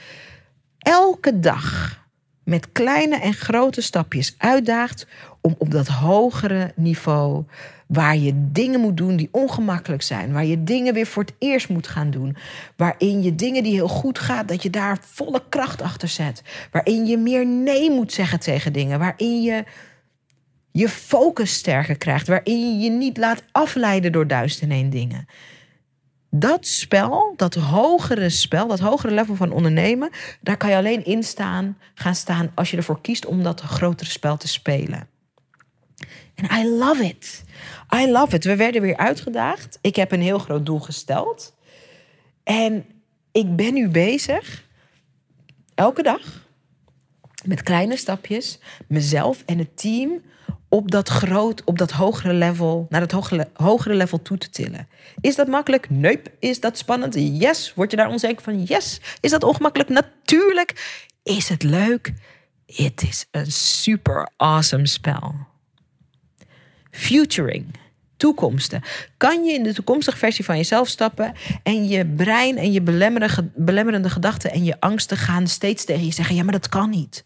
[0.79, 2.01] elke dag
[2.45, 5.07] met kleine en grote stapjes uitdaagt
[5.41, 7.45] om op dat hogere niveau,
[7.93, 11.69] waar je dingen moet doen die ongemakkelijk zijn, waar je dingen weer voor het eerst
[11.69, 12.37] moet gaan doen,
[12.77, 17.07] waarin je dingen die heel goed gaat, dat je daar volle kracht achter zet, waarin
[17.07, 19.65] je meer nee moet zeggen tegen dingen, waarin je
[20.71, 25.27] je focus sterker krijgt, waarin je je niet laat afleiden door duizend en één dingen.
[26.31, 31.23] Dat spel, dat hogere spel, dat hogere level van ondernemen, daar kan je alleen in
[31.23, 35.09] staan, gaan staan als je ervoor kiest om dat grotere spel te spelen.
[36.35, 37.45] En I love it.
[37.95, 38.45] I love it.
[38.45, 39.79] We werden weer uitgedaagd.
[39.81, 41.55] Ik heb een heel groot doel gesteld.
[42.45, 42.85] En
[43.33, 44.65] ik ben nu bezig,
[45.75, 46.47] elke dag,
[47.45, 50.23] met kleine stapjes, mezelf en het team
[50.69, 54.89] op dat groot, op dat hogere level, naar het hogere, hogere level toe te tillen.
[55.21, 55.91] Is dat makkelijk?
[55.91, 56.21] Nee.
[56.39, 57.15] Is dat spannend?
[57.15, 57.75] Yes.
[57.75, 58.63] Word je daar onzeker van?
[58.63, 59.01] Yes.
[59.21, 59.91] Is dat ongemakkelijk?
[59.91, 61.01] Natuurlijk.
[61.23, 62.13] Is het leuk?
[62.67, 65.35] Het is een super awesome spel.
[66.91, 67.81] Futuring.
[68.23, 68.83] Toekomsten.
[69.17, 72.83] Kan je in de toekomstige versie van jezelf stappen en je brein en je
[73.55, 77.25] belemmerende gedachten en je angsten gaan steeds tegen je zeggen: ja, maar dat kan niet.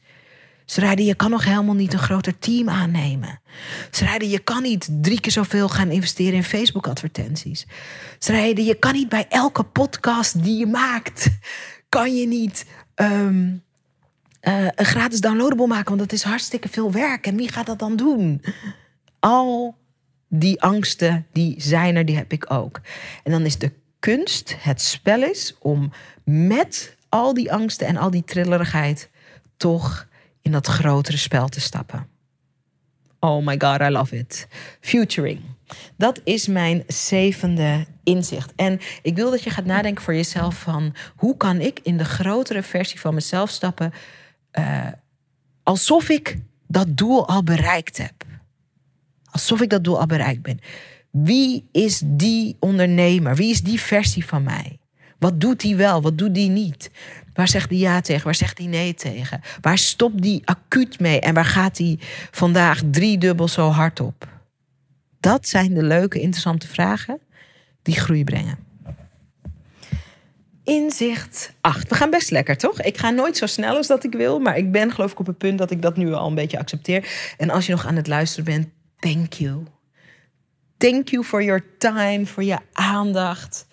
[0.65, 3.41] Ze je kan nog helemaal niet een groter team aannemen.
[3.91, 7.67] Ze je kan niet drie keer zoveel gaan investeren in Facebook-advertenties.
[8.19, 11.29] Ze je kan niet bij elke podcast die je maakt,
[11.89, 13.55] kan je niet ehm,
[14.41, 17.27] eh, een gratis downloadable maken, want dat is hartstikke veel werk.
[17.27, 18.43] En wie gaat dat dan doen?
[19.21, 19.77] Al
[20.39, 22.81] die angsten, die zijn er, die heb ik ook.
[23.23, 25.93] En dan is de kunst, het spel is om
[26.25, 29.11] met al die angsten en al die trillerigheid
[29.57, 30.09] toch
[30.43, 32.09] in dat grotere spel te stappen.
[33.21, 34.49] Oh my god, I love it.
[34.81, 35.41] Futuring.
[35.97, 38.53] Dat is mijn zevende inzicht.
[38.57, 42.05] En ik wil dat je gaat nadenken voor jezelf van hoe kan ik in de
[42.05, 43.93] grotere versie van mezelf stappen
[44.59, 44.87] uh,
[45.63, 48.26] alsof ik dat doel al bereikt heb.
[49.37, 50.61] Alsof ik dat doel al bereikt ben.
[51.11, 53.35] Wie is die ondernemer?
[53.35, 54.79] Wie is die versie van mij?
[55.19, 56.03] Wat doet die wel?
[56.03, 56.91] Wat doet die niet?
[57.35, 58.25] Waar zegt die ja tegen?
[58.25, 59.41] Waar zegt die nee tegen?
[59.61, 61.21] Waar stopt die acuut mee?
[61.21, 61.99] En waar gaat die
[62.31, 64.29] vandaag driedubbel zo hard op?
[65.21, 67.19] Dat zijn de leuke, interessante vragen
[67.83, 68.59] die groei brengen.
[70.65, 71.89] Inzicht 8.
[71.89, 72.83] We gaan best lekker, toch?
[72.83, 75.27] Ik ga nooit zo snel als dat ik wil, maar ik ben geloof ik op
[75.27, 77.09] het punt dat ik dat nu al een beetje accepteer.
[77.37, 78.67] En als je nog aan het luisteren bent,
[78.99, 79.63] thank you.
[80.77, 83.67] Thank you for your time, voor je aandacht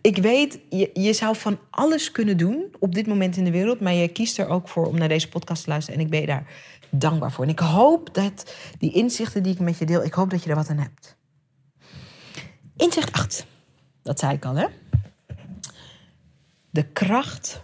[0.00, 3.80] ik weet, je, je zou van alles kunnen doen op dit moment in de wereld.
[3.80, 5.98] Maar je kiest er ook voor om naar deze podcast te luisteren.
[5.98, 6.46] En ik ben je daar
[6.90, 7.44] dankbaar voor.
[7.44, 10.50] En ik hoop dat die inzichten die ik met je deel, ik hoop dat je
[10.50, 11.16] er wat aan hebt.
[12.76, 13.46] Inzicht 8.
[14.02, 14.66] Dat zei ik al, hè?
[16.70, 17.62] De kracht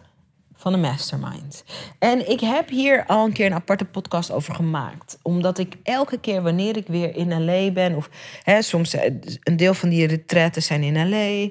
[0.67, 1.65] van een mastermind.
[1.99, 5.19] En ik heb hier al een keer een aparte podcast over gemaakt.
[5.23, 7.95] Omdat ik elke keer wanneer ik weer in LA ben...
[7.95, 8.11] of
[8.43, 11.17] hè, soms eh, een deel van die retretes zijn in LA...
[11.17, 11.51] Eh,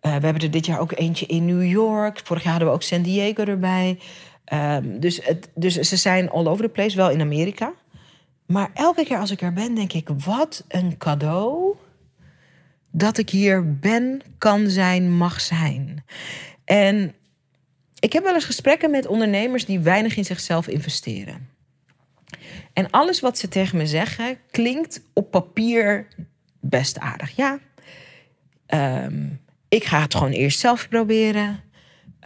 [0.00, 2.20] we hebben er dit jaar ook eentje in New York.
[2.24, 3.98] Vorig jaar hadden we ook San Diego erbij.
[4.44, 7.72] Ehm, dus, het, dus ze zijn all over the place, wel in Amerika.
[8.46, 11.76] Maar elke keer als ik er ben, denk ik: wat een cadeau
[12.90, 16.04] dat ik hier ben, kan zijn, mag zijn.
[16.64, 17.14] En
[18.04, 21.48] ik heb wel eens gesprekken met ondernemers die weinig in zichzelf investeren.
[22.72, 26.06] En alles wat ze tegen me zeggen klinkt op papier
[26.60, 27.36] best aardig.
[27.36, 27.58] Ja,
[29.04, 31.62] um, ik ga het gewoon eerst zelf proberen.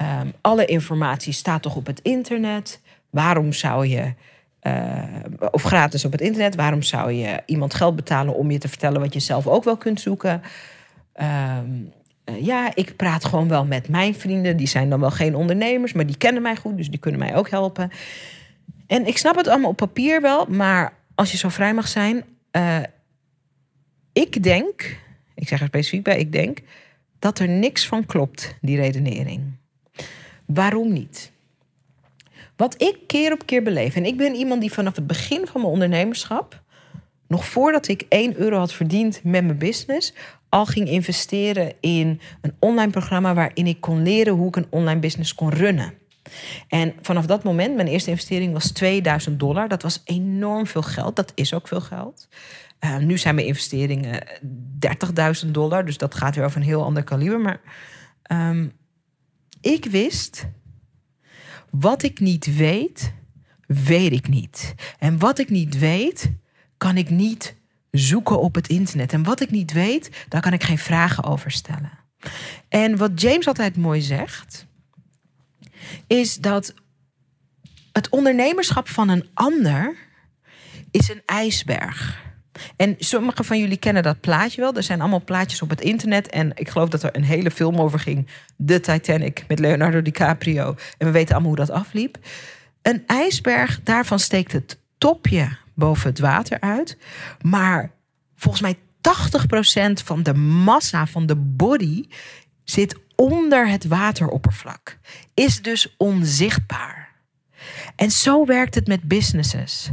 [0.03, 2.81] Um, alle informatie staat toch op het internet.
[3.11, 4.15] Waarom zou je,
[4.63, 5.05] uh,
[5.51, 9.01] of gratis op het internet, waarom zou je iemand geld betalen om je te vertellen
[9.01, 10.43] wat je zelf ook wel kunt zoeken?
[11.21, 11.93] Um,
[12.29, 14.57] uh, ja, ik praat gewoon wel met mijn vrienden.
[14.57, 17.37] Die zijn dan wel geen ondernemers, maar die kennen mij goed, dus die kunnen mij
[17.37, 17.91] ook helpen.
[18.87, 22.25] En ik snap het allemaal op papier wel, maar als je zo vrij mag zijn,
[22.53, 22.79] uh,
[24.13, 24.99] ik denk,
[25.35, 26.59] ik zeg er specifiek bij, ik denk
[27.19, 29.43] dat er niks van klopt, die redenering.
[30.47, 31.33] Waarom niet?
[32.57, 35.61] Wat ik keer op keer beleef, en ik ben iemand die vanaf het begin van
[35.61, 36.63] mijn ondernemerschap,
[37.27, 40.13] nog voordat ik 1 euro had verdiend met mijn business,
[40.49, 45.01] al ging investeren in een online programma waarin ik kon leren hoe ik een online
[45.01, 45.95] business kon runnen.
[46.69, 49.69] En vanaf dat moment, mijn eerste investering was 2000 dollar.
[49.69, 51.17] Dat was enorm veel geld.
[51.17, 52.29] Dat is ook veel geld.
[52.81, 54.27] Uh, nu zijn mijn investeringen
[55.45, 57.41] 30.000 dollar, dus dat gaat weer over een heel ander kaliber.
[57.41, 57.61] Maar
[58.33, 58.73] um,
[59.61, 60.47] ik wist,
[61.71, 63.13] wat ik niet weet,
[63.67, 64.75] weet ik niet.
[64.99, 66.33] En wat ik niet weet,
[66.77, 67.57] kan ik niet
[67.91, 69.13] zoeken op het internet.
[69.13, 71.91] En wat ik niet weet, daar kan ik geen vragen over stellen.
[72.69, 74.67] En wat James altijd mooi zegt,
[76.07, 76.75] is dat
[77.93, 79.97] het ondernemerschap van een ander
[80.91, 82.27] is een ijsberg.
[82.77, 84.75] En sommigen van jullie kennen dat plaatje wel.
[84.75, 86.29] Er zijn allemaal plaatjes op het internet.
[86.29, 88.29] En ik geloof dat er een hele film over ging.
[88.57, 90.77] De Titanic met Leonardo DiCaprio.
[90.99, 92.19] En we weten allemaal hoe dat afliep.
[92.83, 95.49] Een ijsberg, daarvan steekt het topje
[95.79, 96.99] boven het water uit.
[97.43, 97.91] Maar
[98.37, 98.79] volgens mij
[100.01, 102.05] 80% van de massa van de body
[102.65, 104.99] zit onder het wateroppervlak.
[105.35, 107.09] Is dus onzichtbaar.
[107.97, 109.91] En zo werkt het met businesses.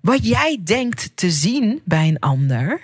[0.00, 2.80] Wat jij denkt te zien bij een ander,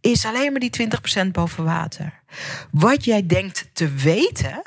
[0.00, 0.88] is alleen maar die
[1.26, 2.22] 20% boven water.
[2.70, 4.62] Wat jij denkt te weten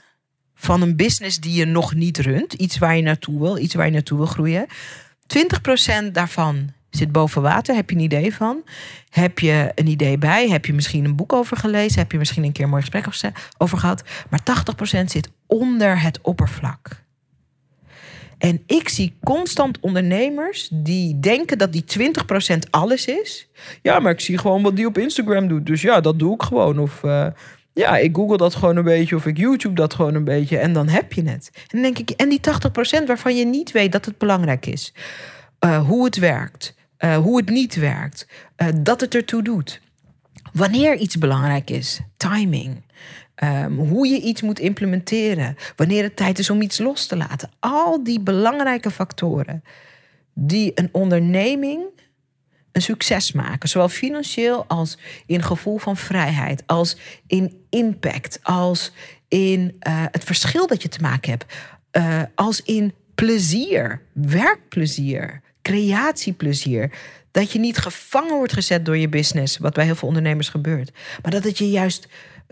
[0.56, 3.86] van een business die je nog niet runt, iets waar je naartoe wil, iets waar
[3.86, 4.68] je naartoe wil groeien,
[6.08, 7.76] 20% daarvan zit boven water.
[7.76, 8.64] Heb je een idee van?
[9.10, 10.50] Heb je een idee bij?
[10.50, 12.00] Heb je misschien een boek over gelezen?
[12.00, 14.04] Heb je misschien een keer een mooi gesprek over gehad?
[14.30, 14.42] Maar
[15.02, 17.02] 80% zit onder het oppervlak.
[18.38, 21.84] En ik zie constant ondernemers die denken dat die
[22.56, 23.48] 20% alles is.
[23.82, 25.66] Ja, maar ik zie gewoon wat die op Instagram doet.
[25.66, 26.80] Dus ja, dat doe ik gewoon.
[26.80, 27.26] Of uh,
[27.74, 29.16] ja, ik google dat gewoon een beetje.
[29.16, 30.58] Of ik YouTube dat gewoon een beetje.
[30.58, 31.50] En dan heb je het.
[31.54, 32.40] En dan denk ik, en die
[33.02, 34.94] 80% waarvan je niet weet dat het belangrijk is.
[35.66, 36.76] Uh, hoe het werkt.
[37.00, 38.28] Uh, hoe het niet werkt.
[38.76, 39.82] dat het ertoe doet.
[40.54, 42.00] Wanneer iets belangrijk is.
[42.18, 42.82] Timing.
[43.44, 45.56] Um, hoe je iets moet implementeren.
[45.76, 47.50] Wanneer het tijd is om iets los te laten.
[47.60, 49.64] Al die belangrijke factoren
[50.34, 51.82] die een onderneming
[52.72, 53.70] een succes maken.
[53.70, 56.64] Zowel financieel als in gevoel van vrijheid.
[56.66, 56.98] Als
[57.28, 58.40] in impact.
[58.44, 58.92] Als
[59.28, 61.46] in uh, het verschil dat je te maken hebt.
[61.92, 64.02] Uh, als in plezier.
[64.14, 65.42] Werkplezier.
[65.62, 66.92] Creatieplezier.
[67.32, 69.58] Dat je niet gevangen wordt gezet door je business.
[69.58, 70.92] Wat bij heel veel ondernemers gebeurt.
[71.22, 72.08] Maar dat het je juist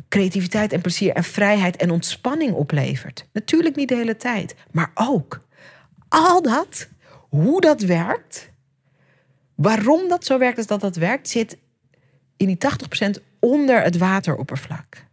[0.10, 3.26] creativiteit en plezier en vrijheid en ontspanning oplevert.
[3.34, 5.48] Natuurlijk niet de hele tijd, maar ook.
[6.10, 6.88] Al dat,
[7.30, 8.49] hoe dat werkt,
[9.62, 11.58] waarom dat zo werkt als dat dat werkt, zit
[12.38, 12.58] in die
[13.20, 15.06] 80% onder het wateroppervlak.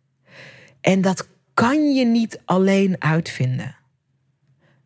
[0.81, 3.77] En dat kan je niet alleen uitvinden.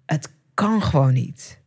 [0.07, 1.59] Het kan gewoon niet.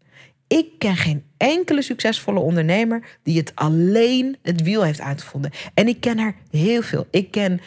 [0.47, 5.51] Ik ken geen enkele succesvolle ondernemer die het alleen het wiel heeft uitgevonden.
[5.73, 7.07] En ik ken er heel veel.
[7.11, 7.61] Ik ken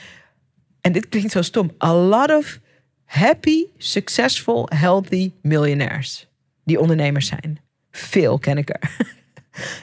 [0.81, 2.61] en dit klinkt zo stom, a lot of
[3.05, 6.29] happy, successful, healthy millionaires.
[6.65, 7.61] Die ondernemers zijn.
[7.91, 8.97] Veel ken ik er.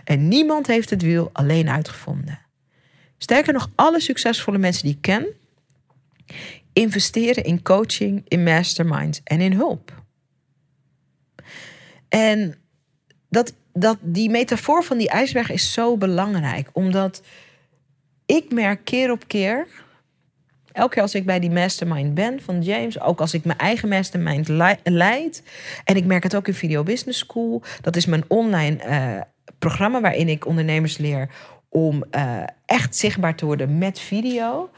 [0.03, 2.39] en niemand heeft het wiel alleen uitgevonden.
[3.17, 5.25] Sterker nog, alle succesvolle mensen die ik ken,
[6.73, 10.01] investeren in coaching, in masterminds en in hulp.
[12.09, 12.55] En
[13.29, 17.21] dat, dat, die metafoor van die ijsberg is zo belangrijk, omdat
[18.25, 19.67] ik merk keer op keer
[20.73, 23.89] Elke keer als ik bij die mastermind ben van James, ook als ik mijn eigen
[23.89, 24.47] mastermind
[24.83, 25.43] leid.
[25.83, 27.61] En ik merk het ook in Video Business School.
[27.81, 29.21] Dat is mijn online uh,
[29.59, 31.29] programma waarin ik ondernemers leer
[31.69, 34.69] om uh, echt zichtbaar te worden met video.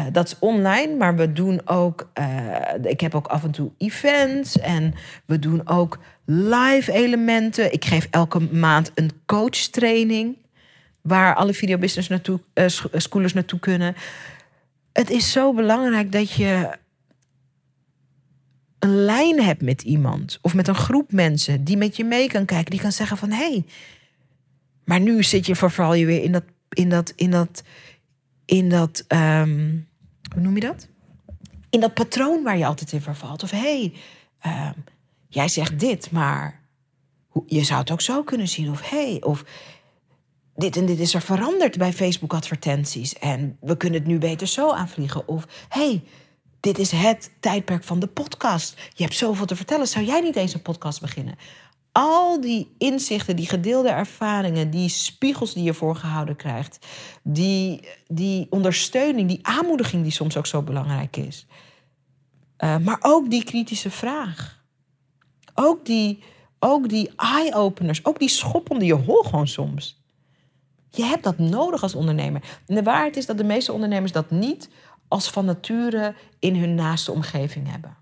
[0.00, 2.10] Uh, dat is online, maar we doen ook.
[2.82, 4.94] ik heb ook af en toe events en
[5.26, 7.72] we doen ook live elementen.
[7.72, 10.36] Ik geef elke maand een coach training
[11.00, 12.40] waar alle video business naartoe,
[12.96, 13.94] schoolers naartoe kunnen
[14.92, 16.70] het is zo belangrijk dat je
[18.78, 22.44] een lijn hebt met iemand of met een groep mensen die met je mee kan
[22.44, 23.64] kijken, die kan zeggen van hé, hey,
[24.84, 27.62] maar nu zit je verval je weer in dat in dat in dat
[28.44, 29.88] in dat um,
[30.32, 30.88] hoe noem je dat?
[31.70, 33.42] In dat patroon waar je altijd in vervalt.
[33.42, 33.92] Of hey,
[34.46, 34.84] um,
[35.28, 36.60] jij zegt dit, maar
[37.46, 38.70] je zou het ook zo kunnen zien.
[38.70, 39.44] Of hey, of
[40.56, 43.14] dit en dit is er veranderd bij Facebook-advertenties.
[43.18, 45.28] En we kunnen het nu beter zo aanvliegen.
[45.28, 46.02] Of hey,
[46.60, 48.80] dit is het tijdperk van de podcast.
[48.94, 49.88] Je hebt zoveel te vertellen.
[49.88, 51.34] Zou jij niet eens een podcast beginnen?
[51.92, 56.86] Al die inzichten, die gedeelde ervaringen, die spiegels die je voorgehouden krijgt,
[57.22, 61.46] die, die ondersteuning, die aanmoediging die soms ook zo belangrijk is.
[62.58, 64.60] Uh, maar ook die kritische vraag.
[65.54, 66.22] Ook die,
[66.58, 70.02] ook die eye-openers, ook die schop onder je hol gewoon soms.
[70.90, 72.42] Je hebt dat nodig als ondernemer.
[72.66, 74.68] En de waarheid is dat de meeste ondernemers dat niet
[75.08, 77.96] als van nature in hun naaste omgeving hebben.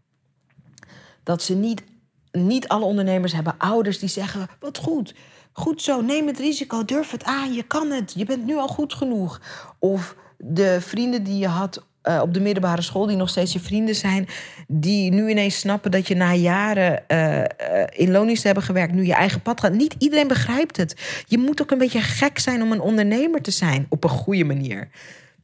[1.23, 1.85] Dat ze niet,
[2.33, 5.15] niet alle ondernemers hebben ouders die zeggen: Wat goed,
[5.53, 8.69] goed zo, neem het risico, durf het aan, je kan het, je bent nu al
[8.69, 9.41] goed genoeg.
[9.79, 13.61] Of de vrienden die je had uh, op de middelbare school, die nog steeds je
[13.61, 14.29] vrienden zijn,
[14.67, 17.45] die nu ineens snappen dat je na jaren uh, uh,
[17.91, 19.73] in loondienst hebben gewerkt, nu je eigen pad gaat.
[19.73, 21.25] Niet iedereen begrijpt het.
[21.27, 24.45] Je moet ook een beetje gek zijn om een ondernemer te zijn op een goede
[24.45, 24.89] manier.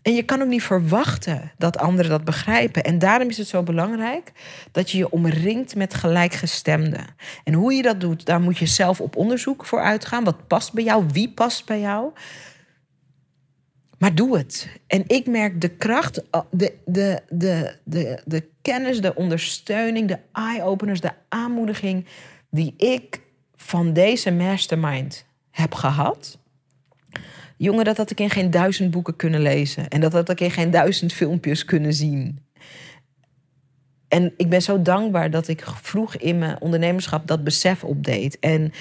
[0.07, 2.85] En je kan ook niet verwachten dat anderen dat begrijpen.
[2.85, 4.33] En daarom is het zo belangrijk
[4.73, 7.07] dat je je omringt met gelijkgestemden.
[7.45, 10.25] En hoe je dat doet, daar moet je zelf op onderzoek voor uitgaan.
[10.25, 11.05] Wat past bij jou?
[11.13, 12.13] Wie past bij jou?
[13.99, 14.69] Maar doe het.
[14.87, 21.01] En ik merk de kracht, de, de, de, de, de kennis, de ondersteuning, de eye-openers,
[21.01, 22.07] de aanmoediging
[22.51, 23.21] die ik
[23.55, 26.39] van deze mastermind heb gehad.
[27.57, 29.89] Jongen, dat had ik in geen duizend boeken kunnen lezen.
[29.89, 32.45] En dat had ik in geen duizend filmpjes kunnen zien.
[34.09, 38.39] En ik ben zo dankbaar dat ik vroeg in mijn ondernemerschap dat besef opdeed.
[38.39, 38.73] En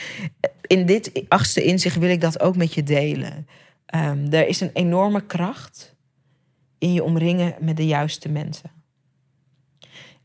[0.62, 3.48] in dit achtste inzicht wil ik dat ook met je delen.
[3.96, 5.96] Um, er is een enorme kracht
[6.78, 8.72] in je omringen met de juiste mensen.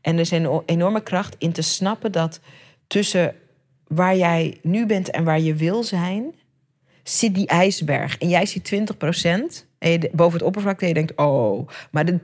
[0.01, 2.39] En er is een enorme kracht in te snappen dat
[2.87, 3.35] tussen
[3.87, 6.35] waar jij nu bent en waar je wil zijn,
[7.03, 8.17] zit die ijsberg.
[8.17, 8.95] En jij ziet 20
[9.79, 12.19] en boven het oppervlak en je denkt, oh, maar de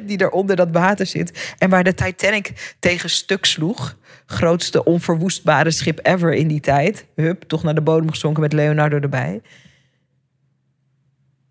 [0.00, 3.96] 80% die er onder dat water zit en waar de Titanic tegen stuk sloeg,
[4.26, 8.98] grootste onverwoestbare schip ever in die tijd, hup, toch naar de bodem gezonken met Leonardo
[8.98, 9.40] erbij.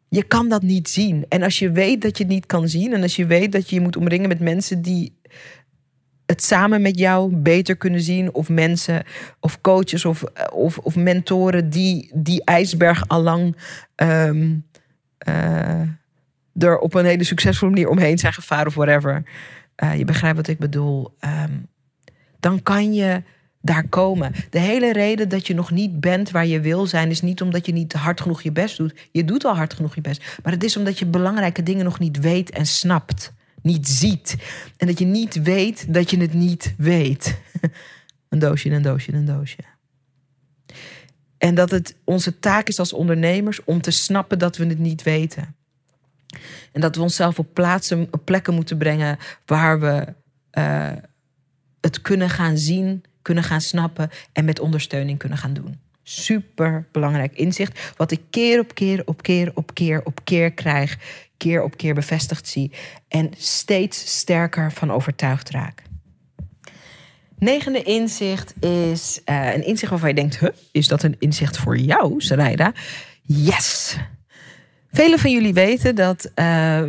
[0.10, 1.26] Je kan dat niet zien.
[1.30, 3.70] En als je weet dat je het niet kan zien en als je weet dat
[3.70, 5.16] je je moet omringen met mensen die
[6.34, 8.34] het samen met jou beter kunnen zien.
[8.34, 9.04] Of mensen
[9.40, 13.56] of coaches of, of, of mentoren die die ijsberg allang
[13.96, 14.66] um,
[16.54, 19.24] er op een hele succesvolle manier omheen zijn gevaren of whatever.
[19.84, 21.16] Uh, je begrijpt wat ik bedoel.
[21.20, 21.68] Um,
[22.40, 23.24] dan kan je
[23.62, 24.34] daar komen.
[24.50, 27.66] De hele reden dat je nog niet bent waar je wil zijn, is niet omdat
[27.66, 28.94] je niet hard genoeg je best doet.
[29.12, 30.40] Je doet al hard genoeg je best.
[30.44, 33.34] Maar het is omdat je belangrijke dingen nog niet weet en snapt
[33.64, 34.36] niet ziet.
[34.78, 37.38] En dat je niet weet dat je het niet weet.
[38.30, 39.58] Een doosje, een doosje, een doosje.
[41.38, 45.04] En dat het onze taak is als ondernemers om te snappen dat we het niet
[45.04, 45.56] weten.
[46.72, 50.14] En dat we onszelf op plaatsen, op plekken moeten brengen waar we
[50.58, 50.92] uh,
[51.82, 55.80] het kunnen gaan zien, kunnen gaan snappen en met ondersteuning kunnen gaan doen.
[56.04, 60.98] Super belangrijk inzicht, wat ik keer op keer op keer op keer op keer krijg
[61.44, 62.72] keer op keer bevestigd zie
[63.08, 65.82] en steeds sterker van overtuigd raak.
[67.38, 71.78] Negende inzicht is uh, een inzicht waarvan je denkt: huh, is dat een inzicht voor
[71.78, 72.74] jou, Sarayda?
[73.22, 73.98] Yes!
[74.92, 76.86] Velen van jullie weten dat uh, uh,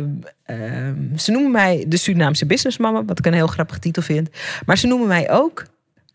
[1.15, 4.29] ze noemen mij de Surinaamse businessmama, wat ik een heel grappige titel vind.
[4.65, 5.65] Maar ze noemen mij ook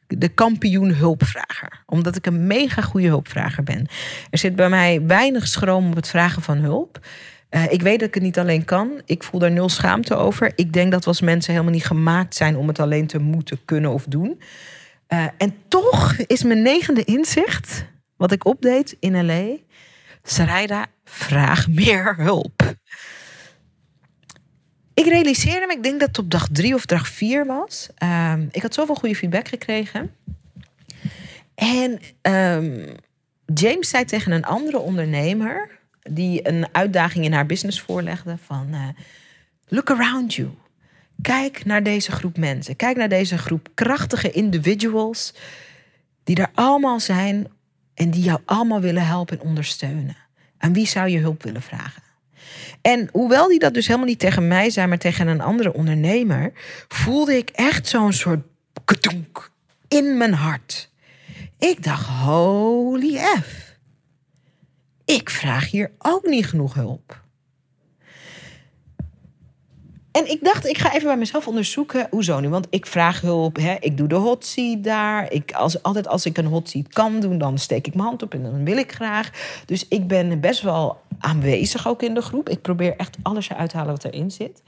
[0.07, 1.83] de kampioen hulpvrager.
[1.87, 3.87] Omdat ik een mega goede hulpvrager ben.
[4.31, 7.01] Er zit bij mij weinig schroom op het vragen van hulp.
[7.51, 9.03] Uh, ik weet dat ik het niet alleen kan.
[9.05, 10.53] Ik voel daar nul schaamte over.
[10.55, 13.93] Ik denk dat als mensen helemaal niet gemaakt zijn om het alleen te moeten kunnen
[13.93, 14.41] of doen.
[15.09, 17.85] Uh, en toch is mijn negende inzicht,
[18.17, 19.57] wat ik opdeed in LA.
[20.23, 22.75] Sarayda, vraag meer hulp.
[24.95, 27.89] Ik realiseerde me, ik denk dat het op dag drie of dag vier was.
[28.03, 30.15] Uh, ik had zoveel goede feedback gekregen.
[31.55, 32.85] En um,
[33.55, 38.89] James zei tegen een andere ondernemer die een uitdaging in haar business voorlegde van uh,
[39.69, 40.49] look around you.
[41.23, 42.77] Kijk naar deze groep mensen.
[42.77, 45.35] Kijk naar deze groep krachtige individuals
[46.25, 47.49] die er allemaal zijn
[47.95, 50.17] en die jou allemaal willen helpen en ondersteunen.
[50.59, 52.03] Aan wie zou je hulp willen vragen?
[52.81, 56.53] En hoewel die dat dus helemaal niet tegen mij zei, maar tegen een andere ondernemer,
[56.89, 58.41] voelde ik echt zo'n soort
[58.85, 59.51] ketonk
[59.89, 60.91] in mijn hart.
[61.59, 63.60] Ik dacht, holy F
[65.11, 67.21] ik vraag hier ook niet genoeg hulp.
[70.13, 72.49] En ik dacht, ik ga even bij mezelf onderzoeken, hoezo nu?
[72.49, 73.77] Want ik vraag hulp, hè?
[73.81, 75.33] ik doe de hot seat daar.
[75.33, 78.23] Ik, als, altijd als ik een hot seat kan doen, dan steek ik mijn hand
[78.23, 79.31] op en dan wil ik graag.
[79.67, 82.49] Dus ik ben best wel aanwezig ook in de groep.
[82.49, 84.63] Ik probeer echt alles eruit te halen wat erin zit.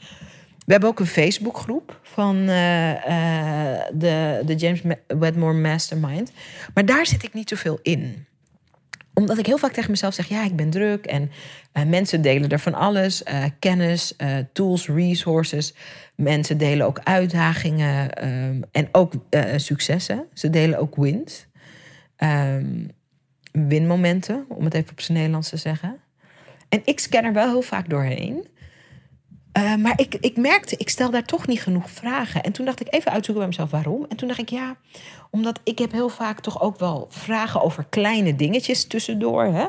[0.66, 2.96] We hebben ook een Facebookgroep van uh, uh,
[3.92, 6.32] de, de James Wedmore Mastermind.
[6.74, 8.26] Maar daar zit ik niet zoveel in
[9.14, 11.30] omdat ik heel vaak tegen mezelf zeg: ja, ik ben druk en
[11.72, 15.74] uh, mensen delen er van alles: uh, kennis, uh, tools, resources.
[16.16, 19.12] Mensen delen ook uitdagingen um, en ook
[19.56, 20.26] successen.
[20.34, 21.46] Ze delen ook wins.
[22.18, 22.90] Um,
[23.52, 25.96] winmomenten, om het even op zijn Nederlands te zeggen.
[26.68, 28.46] En ik scan er wel heel vaak doorheen.
[29.78, 32.42] Maar ik, ik merkte, ik stel daar toch niet genoeg vragen.
[32.42, 34.06] En toen dacht ik even uitzoeken bij mezelf waarom.
[34.08, 34.76] En toen dacht ik, ja,
[35.34, 39.44] omdat ik heb heel vaak toch ook wel vragen over kleine dingetjes tussendoor.
[39.44, 39.66] Hè?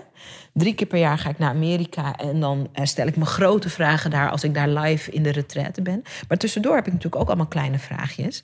[0.54, 3.70] Drie keer per jaar ga ik naar Amerika en dan uh, stel ik me grote
[3.70, 6.04] vragen daar als ik daar live in de retraite ben.
[6.28, 8.44] Maar tussendoor heb ik natuurlijk ook allemaal kleine vraagjes.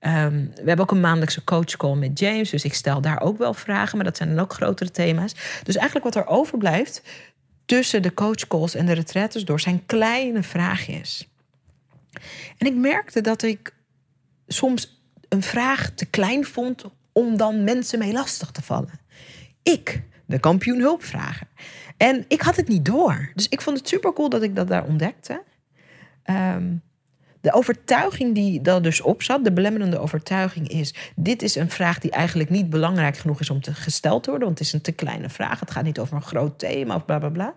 [0.00, 3.54] Um, we hebben ook een maandelijkse coachcall met James, dus ik stel daar ook wel
[3.54, 5.34] vragen, maar dat zijn dan ook grotere thema's.
[5.62, 7.02] Dus eigenlijk wat er overblijft,
[7.64, 11.28] tussen de coachcalls en de retretes door zijn kleine vraagjes.
[12.58, 13.74] En ik merkte dat ik
[14.46, 14.97] soms
[15.28, 19.00] een vraag te klein vond om dan mensen mee lastig te vallen.
[19.62, 21.46] Ik, de kampioen hulpvrager.
[21.96, 23.30] En ik had het niet door.
[23.34, 25.42] Dus ik vond het super cool dat ik dat daar ontdekte.
[26.22, 26.74] Ehm,
[27.40, 31.98] de overtuiging die daar dus op zat, de belemmerende overtuiging is: dit is een vraag
[31.98, 34.80] die eigenlijk niet belangrijk genoeg is om te gesteld te worden, want het is een
[34.80, 35.60] te kleine vraag.
[35.60, 37.54] Het gaat niet over een groot thema of bla bla bla.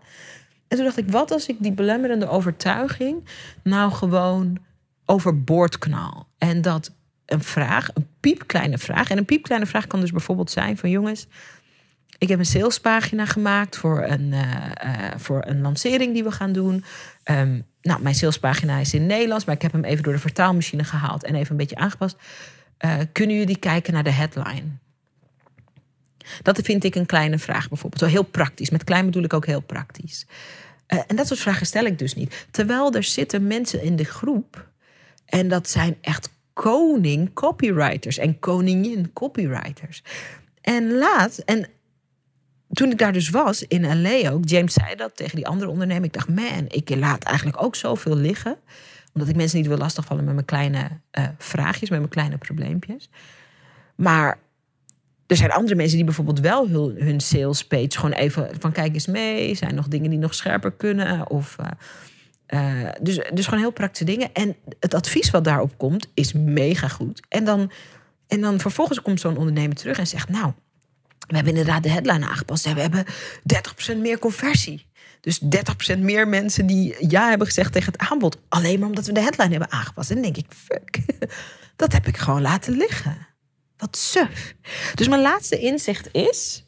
[0.67, 3.27] En toen dacht ik: wat als ik die belemmerende overtuiging
[3.63, 4.57] nou gewoon
[5.05, 6.27] overboord knal?
[6.37, 6.91] En dat
[7.31, 11.27] een vraag, een piepkleine vraag, en een piepkleine vraag kan dus bijvoorbeeld zijn: van jongens.
[12.17, 14.41] Ik heb een salespagina gemaakt voor een, uh,
[14.85, 16.83] uh, voor een lancering die we gaan doen.
[17.25, 20.83] Um, nou, mijn salespagina is in Nederlands, maar ik heb hem even door de vertaalmachine
[20.83, 22.15] gehaald en even een beetje aangepast.
[22.85, 24.63] Uh, kunnen jullie kijken naar de headline?
[26.41, 28.01] Dat vind ik een kleine vraag bijvoorbeeld.
[28.01, 28.69] Zo heel praktisch.
[28.69, 30.25] Met klein bedoel ik ook heel praktisch.
[30.87, 32.47] En dat soort vragen stel ik dus niet.
[32.51, 34.69] Terwijl er zitten mensen in de groep.
[35.25, 40.03] En dat zijn echt koning copywriters en koningin copywriters.
[40.61, 41.67] En laat, en
[42.71, 46.03] toen ik daar dus was in LA ook, James zei dat tegen die andere ondernemer.
[46.03, 48.57] Ik dacht, man, ik laat eigenlijk ook zoveel liggen.
[49.13, 53.09] Omdat ik mensen niet wil lastigvallen met mijn kleine uh, vraagjes, met mijn kleine probleempjes.
[53.95, 54.39] Maar
[55.27, 59.07] er zijn andere mensen die bijvoorbeeld wel hun, sales page gewoon even van kijk eens
[59.07, 59.55] mee.
[59.55, 61.29] Zijn nog dingen die nog scherper kunnen?
[61.29, 61.65] Of, uh,
[62.53, 64.33] uh, dus, dus gewoon heel praktische dingen.
[64.33, 67.21] En het advies wat daarop komt is mega goed.
[67.29, 67.71] En dan,
[68.27, 70.53] en dan vervolgens komt zo'n ondernemer terug en zegt, nou
[71.27, 72.65] we hebben inderdaad de headline aangepast.
[72.65, 73.05] En we hebben
[73.93, 74.85] 30% meer conversie.
[75.21, 75.41] Dus
[75.95, 78.37] 30% meer mensen die ja hebben gezegd tegen het aanbod.
[78.49, 80.11] Alleen maar omdat we de headline hebben aangepast.
[80.11, 80.99] En denk ik, fuck,
[81.75, 83.27] dat heb ik gewoon laten liggen.
[83.77, 84.55] Wat suf.
[84.95, 86.65] Dus mijn laatste inzicht is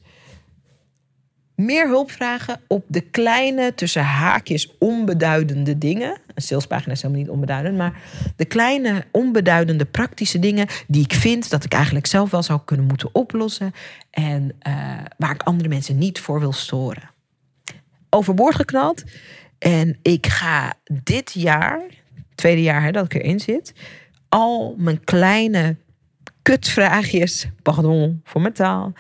[1.56, 6.18] meer hulp vragen op de kleine, tussen haakjes, onbeduidende dingen.
[6.36, 8.02] Een salespagina is helemaal niet onbeduidend, maar
[8.36, 12.86] de kleine, onbeduidende, praktische dingen die ik vind dat ik eigenlijk zelf wel zou kunnen
[12.86, 13.72] moeten oplossen
[14.10, 14.74] en uh,
[15.18, 17.12] waar ik andere mensen niet voor wil storen.
[18.10, 19.04] Overboord geknald.
[19.60, 20.74] En ik ga
[21.04, 21.82] dit jaar,
[22.36, 23.74] tweede jaar hè, dat ik erin zit,
[24.30, 25.76] al mijn kleine
[26.42, 28.94] kutvraagjes, pardon voor mijn taal,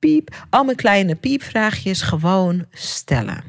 [0.00, 3.44] piep, al mijn kleine piepvraagjes gewoon stellen.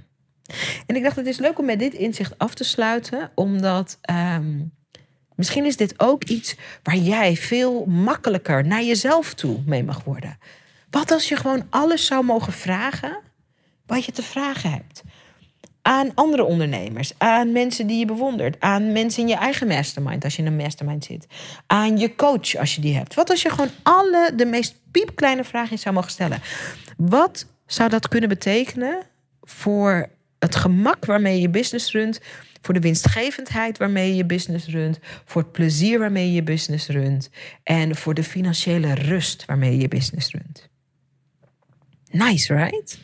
[0.85, 4.71] En ik dacht, het is leuk om met dit inzicht af te sluiten, omdat um,
[5.35, 10.37] misschien is dit ook iets waar jij veel makkelijker naar jezelf toe mee mag worden.
[10.89, 13.17] Wat als je gewoon alles zou mogen vragen
[13.85, 15.03] wat je te vragen hebt?
[15.81, 20.35] Aan andere ondernemers, aan mensen die je bewondert, aan mensen in je eigen mastermind als
[20.35, 21.25] je in een mastermind zit,
[21.67, 23.13] aan je coach als je die hebt.
[23.13, 26.41] Wat als je gewoon alle de meest piepkleine vragen zou mogen stellen?
[26.97, 28.97] Wat zou dat kunnen betekenen
[29.41, 30.09] voor
[30.39, 32.19] het gemak waarmee je business runt,
[32.61, 37.29] voor de winstgevendheid waarmee je business runt, voor het plezier waarmee je business runt
[37.63, 40.69] en voor de financiële rust waarmee je business runt?
[42.11, 42.97] Nice, right?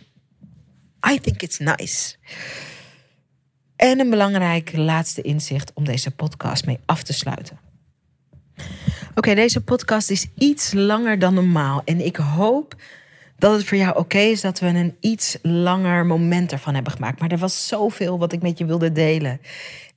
[1.12, 2.16] I think it's nice.
[3.78, 7.60] En een belangrijk laatste inzicht om deze podcast mee af te sluiten.
[9.16, 11.82] Oké, deze podcast is iets langer dan normaal.
[11.86, 12.76] En ik hoop
[13.38, 17.20] dat het voor jou oké is dat we een iets langer moment ervan hebben gemaakt.
[17.20, 19.42] Maar er was zoveel wat ik met je wilde delen.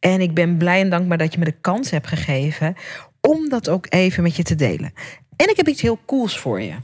[0.01, 2.75] En ik ben blij en dankbaar dat je me de kans hebt gegeven
[3.21, 4.93] om dat ook even met je te delen.
[5.37, 6.75] En ik heb iets heel cools voor je.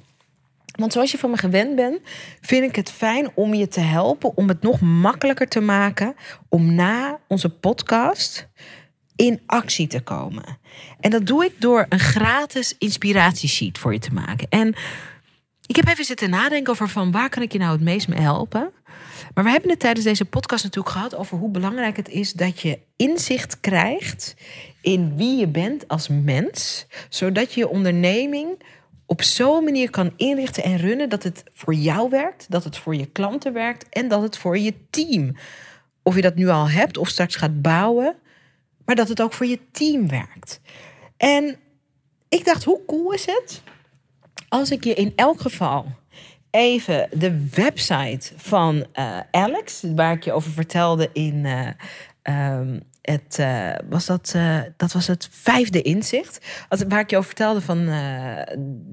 [0.77, 2.01] Want zoals je van me gewend bent,
[2.41, 6.15] vind ik het fijn om je te helpen om het nog makkelijker te maken
[6.49, 8.49] om na onze podcast
[9.17, 10.59] in actie te komen.
[11.01, 14.47] En dat doe ik door een gratis inspiratiesheet voor je te maken.
[14.51, 14.75] En
[15.67, 18.21] ik heb even zitten nadenken over van waar kan ik je nou het meest mee
[18.21, 18.71] helpen.
[19.35, 22.61] Maar we hebben het tijdens deze podcast natuurlijk gehad over hoe belangrijk het is dat
[22.61, 24.35] je inzicht krijgt
[24.81, 28.63] in wie je bent als mens, zodat je je onderneming
[29.07, 32.97] op zo'n manier kan inrichten en runnen dat het voor jou werkt, dat het voor
[32.97, 35.37] je klanten werkt en dat het voor je team.
[36.03, 38.17] Of je dat nu al hebt of straks gaat bouwen,
[38.85, 40.61] maar dat het ook voor je team werkt.
[41.17, 41.57] En
[42.29, 43.63] ik dacht, hoe cool is het
[44.49, 45.87] als ik je in elk geval
[46.51, 51.69] even de website van uh, Alex, waar ik je over vertelde in uh,
[52.59, 56.47] um, het, uh, was dat, uh, dat was het vijfde inzicht.
[56.89, 58.43] Waar ik je over vertelde van uh,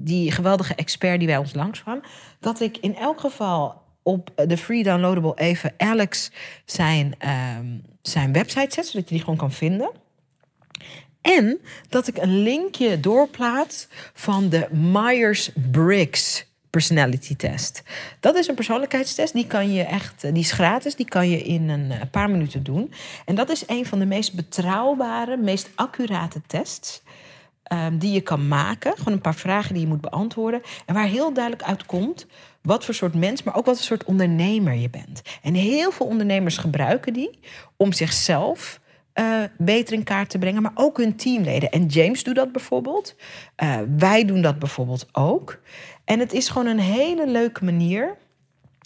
[0.04, 2.00] die geweldige expert die bij ons langskwam.
[2.40, 6.30] Dat ik in elk geval op de free downloadable even Alex
[6.64, 7.14] zijn,
[7.58, 8.86] um, zijn website zet.
[8.86, 9.90] Zodat je die gewoon kan vinden.
[11.20, 17.82] En dat ik een linkje doorplaats van de Myers-Briggs personality test.
[18.20, 19.32] Dat is een persoonlijkheidstest.
[19.32, 20.94] Die kan je echt, die is gratis.
[20.94, 22.92] Die kan je in een paar minuten doen.
[23.24, 27.02] En dat is een van de meest betrouwbare, meest accurate tests.
[27.72, 28.96] Um, die je kan maken.
[28.96, 30.62] Gewoon een paar vragen die je moet beantwoorden.
[30.86, 32.26] En waar heel duidelijk uitkomt
[32.62, 35.22] wat voor soort mens, maar ook wat voor soort ondernemer je bent.
[35.42, 37.38] En heel veel ondernemers gebruiken die
[37.76, 38.80] om zichzelf
[39.14, 41.70] uh, beter in kaart te brengen, maar ook hun teamleden.
[41.70, 43.14] En James doet dat bijvoorbeeld.
[43.96, 45.60] Wij doen dat bijvoorbeeld ook.
[46.04, 48.16] En het is gewoon een hele leuke manier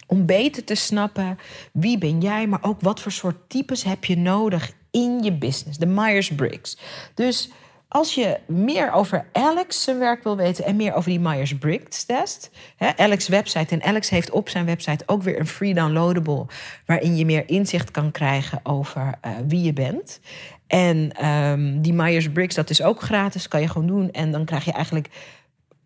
[0.07, 1.39] om beter te snappen
[1.73, 5.79] wie ben jij, maar ook wat voor soort types heb je nodig in je business.
[5.79, 6.79] De Myers-Briggs.
[7.15, 7.51] Dus
[7.89, 12.51] als je meer over Alex zijn werk wil weten en meer over die Myers-Briggs test,
[12.77, 16.47] hè, Alex website en Alex heeft op zijn website ook weer een free downloadable
[16.87, 20.21] waarin je meer inzicht kan krijgen over uh, wie je bent.
[20.67, 24.65] En um, die Myers-Briggs, dat is ook gratis, kan je gewoon doen en dan krijg
[24.65, 25.09] je eigenlijk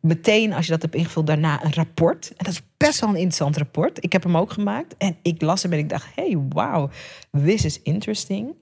[0.03, 2.29] meteen, als je dat hebt ingevuld, daarna een rapport.
[2.37, 4.05] En dat is best wel een interessant rapport.
[4.05, 4.97] Ik heb hem ook gemaakt.
[4.97, 6.91] En ik las hem en ik dacht, hey, wow,
[7.45, 8.55] this is interesting.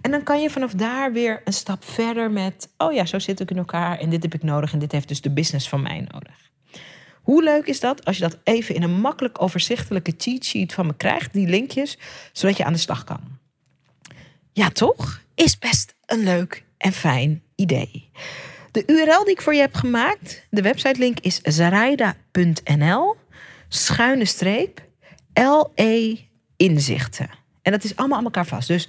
[0.00, 2.68] En dan kan je vanaf daar weer een stap verder met...
[2.78, 4.72] oh ja, zo zit ik in elkaar en dit heb ik nodig...
[4.72, 6.50] en dit heeft dus de business van mij nodig.
[7.22, 10.86] Hoe leuk is dat als je dat even in een makkelijk overzichtelijke cheat sheet van
[10.86, 11.32] me krijgt...
[11.32, 11.98] die linkjes,
[12.32, 13.20] zodat je aan de slag kan.
[14.52, 15.22] Ja, toch?
[15.34, 18.10] Is best een leuk en fijn idee.
[18.74, 23.16] De URL die ik voor je heb gemaakt, de website link is zaraida.nl
[23.68, 24.80] schuine streep
[25.34, 26.18] LE
[26.56, 27.28] inzichten.
[27.62, 28.68] En dat is allemaal aan elkaar vast.
[28.68, 28.88] Dus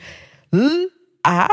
[0.50, 1.48] L-A,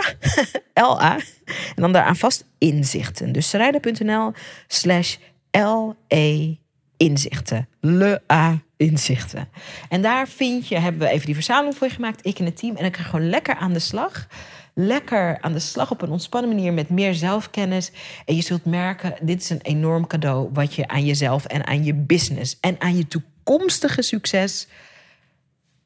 [0.75, 1.15] L-A,
[1.77, 3.33] en dan daaraan vast inzichten.
[3.33, 4.33] Dus zaraida.nl
[4.67, 5.17] slash
[5.51, 6.55] L-E
[6.97, 7.69] inzichten.
[7.81, 9.49] Le-A inzichten.
[9.89, 12.57] En daar vind je, hebben we even die verzameling voor je gemaakt, ik en het
[12.57, 12.77] team.
[12.77, 14.27] En kan je gewoon lekker aan de slag
[14.75, 17.91] lekker aan de slag op een ontspannen manier met meer zelfkennis.
[18.25, 21.85] En je zult merken, dit is een enorm cadeau wat je aan jezelf en aan
[21.85, 24.69] je business en aan je toekomstige succes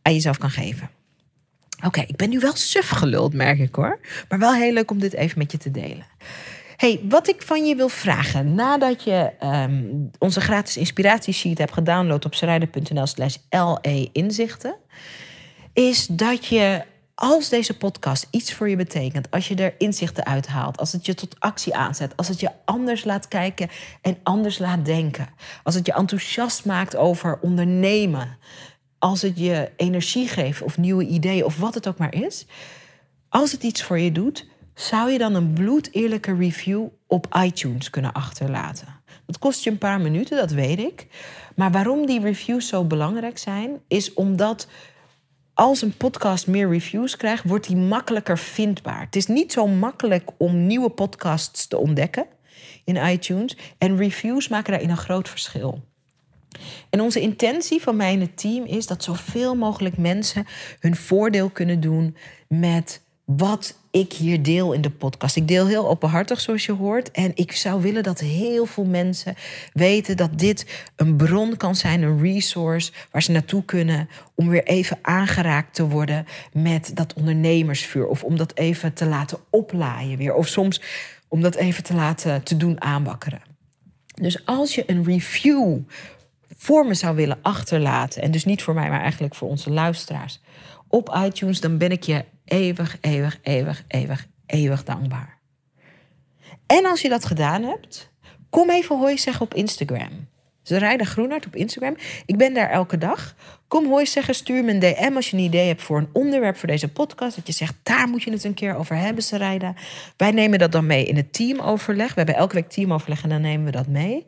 [0.03, 0.91] aan jezelf kan geven.
[1.85, 3.99] Oké, ik ben nu wel suf geluld, merk ik hoor.
[4.29, 6.07] Maar wel heel leuk om dit even met je te delen.
[6.77, 12.25] Hey, wat ik van je wil vragen, nadat je um, onze gratis inspiratiesheet hebt gedownload
[12.25, 14.75] op serijden.nl slash LE inzichten,
[15.73, 16.83] is dat je
[17.19, 21.15] als deze podcast iets voor je betekent, als je er inzichten uithaalt, als het je
[21.15, 23.69] tot actie aanzet, als het je anders laat kijken
[24.03, 25.29] en anders laat denken,
[25.63, 28.39] als het je enthousiast maakt over ondernemen,
[28.99, 32.47] als het je energie geeft of nieuwe ideeën of wat het ook maar is,
[33.29, 38.13] als het iets voor je doet, zou je dan een bloedeerlijke review op iTunes kunnen
[38.13, 39.01] achterlaten.
[39.27, 41.07] Dat kost je een paar minuten, dat weet ik.
[41.55, 44.69] Maar waarom die reviews zo belangrijk zijn, is omdat
[45.57, 49.01] als een podcast meer reviews krijgt, wordt die makkelijker vindbaar.
[49.01, 52.27] Het is niet zo makkelijk om nieuwe podcasts te ontdekken
[52.85, 53.57] in iTunes.
[53.79, 55.85] En reviews maken daarin een groot verschil.
[56.91, 60.47] En onze intentie van mij en het team is dat zoveel mogelijk mensen
[60.81, 62.17] hun voordeel kunnen doen
[62.49, 65.37] met wat ik hier deel in de podcast.
[65.37, 67.11] Ik deel heel openhartig, zoals je hoort.
[67.11, 69.35] En ik zou willen dat heel veel mensen
[69.73, 74.65] weten dat dit een bron kan zijn, een resource waar ze naartoe kunnen om weer
[74.65, 78.07] even aangeraakt te worden met dat ondernemersvuur.
[78.07, 80.35] Of om dat even te laten oplaaien weer.
[80.35, 80.83] Of soms
[81.29, 83.43] om dat even te laten te doen aanwakkeren.
[84.15, 85.79] Dus als je een review
[86.57, 90.41] voor me zou willen achterlaten, en dus niet voor mij, maar eigenlijk voor onze luisteraars,
[90.89, 95.39] op iTunes, dan ben ik je eeuwig, eeuwig, eeuwig, eeuwig, eeuwig dankbaar.
[96.67, 98.11] En als je dat gedaan hebt,
[98.51, 100.29] kom even hoi zeggen op Instagram.
[100.63, 101.97] Ze rijden Groenhart op Instagram.
[102.27, 103.35] Ik ben daar elke dag.
[103.69, 106.57] Kom hoi zeggen, stuur me een DM als je een idee hebt voor een onderwerp
[106.57, 107.37] voor deze podcast.
[107.37, 109.75] Dat je zegt, daar moet je het een keer over hebben, ze rijden.
[110.17, 112.09] Wij nemen dat dan mee in het teamoverleg.
[112.09, 114.27] We hebben elke week teamoverleg en dan nemen we dat mee.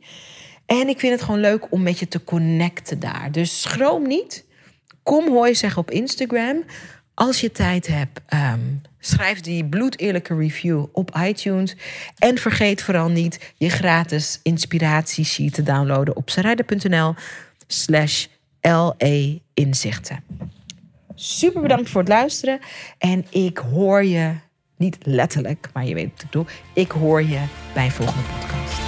[0.66, 3.28] En ik vind het gewoon leuk om met je te connecten daar.
[3.32, 4.44] Dus schroom niet.
[5.02, 6.64] Kom hoi zeggen op Instagram.
[7.18, 11.76] Als je tijd hebt, um, schrijf die bloedeerlijke review op iTunes.
[12.18, 17.14] En vergeet vooral niet je gratis inspiratiesheet te downloaden op sarayda.nl
[17.66, 18.26] slash
[18.60, 20.22] LE inzichten.
[21.14, 22.58] Super bedankt voor het luisteren.
[22.98, 24.34] En ik hoor je,
[24.76, 26.46] niet letterlijk, maar je weet wat ik doe.
[26.72, 27.40] Ik hoor je
[27.74, 28.87] bij volgende podcast.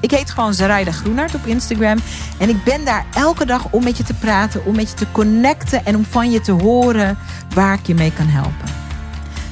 [0.00, 1.98] Ik heet gewoon Zaraida Groenart op Instagram.
[2.38, 5.06] En ik ben daar elke dag om met je te praten, om met je te
[5.12, 7.18] connecten en om van je te horen
[7.54, 8.68] waar ik je mee kan helpen.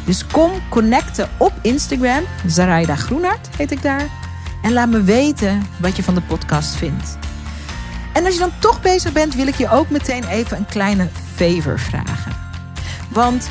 [0.04, 2.24] Dus kom connecten op Instagram.
[2.46, 4.06] Zaraida Groenart heet ik daar.
[4.62, 7.18] En laat me weten wat je van de podcast vindt.
[8.12, 11.08] En als je dan toch bezig bent, wil ik je ook meteen even een kleine
[11.34, 12.32] favor vragen.
[13.08, 13.50] Want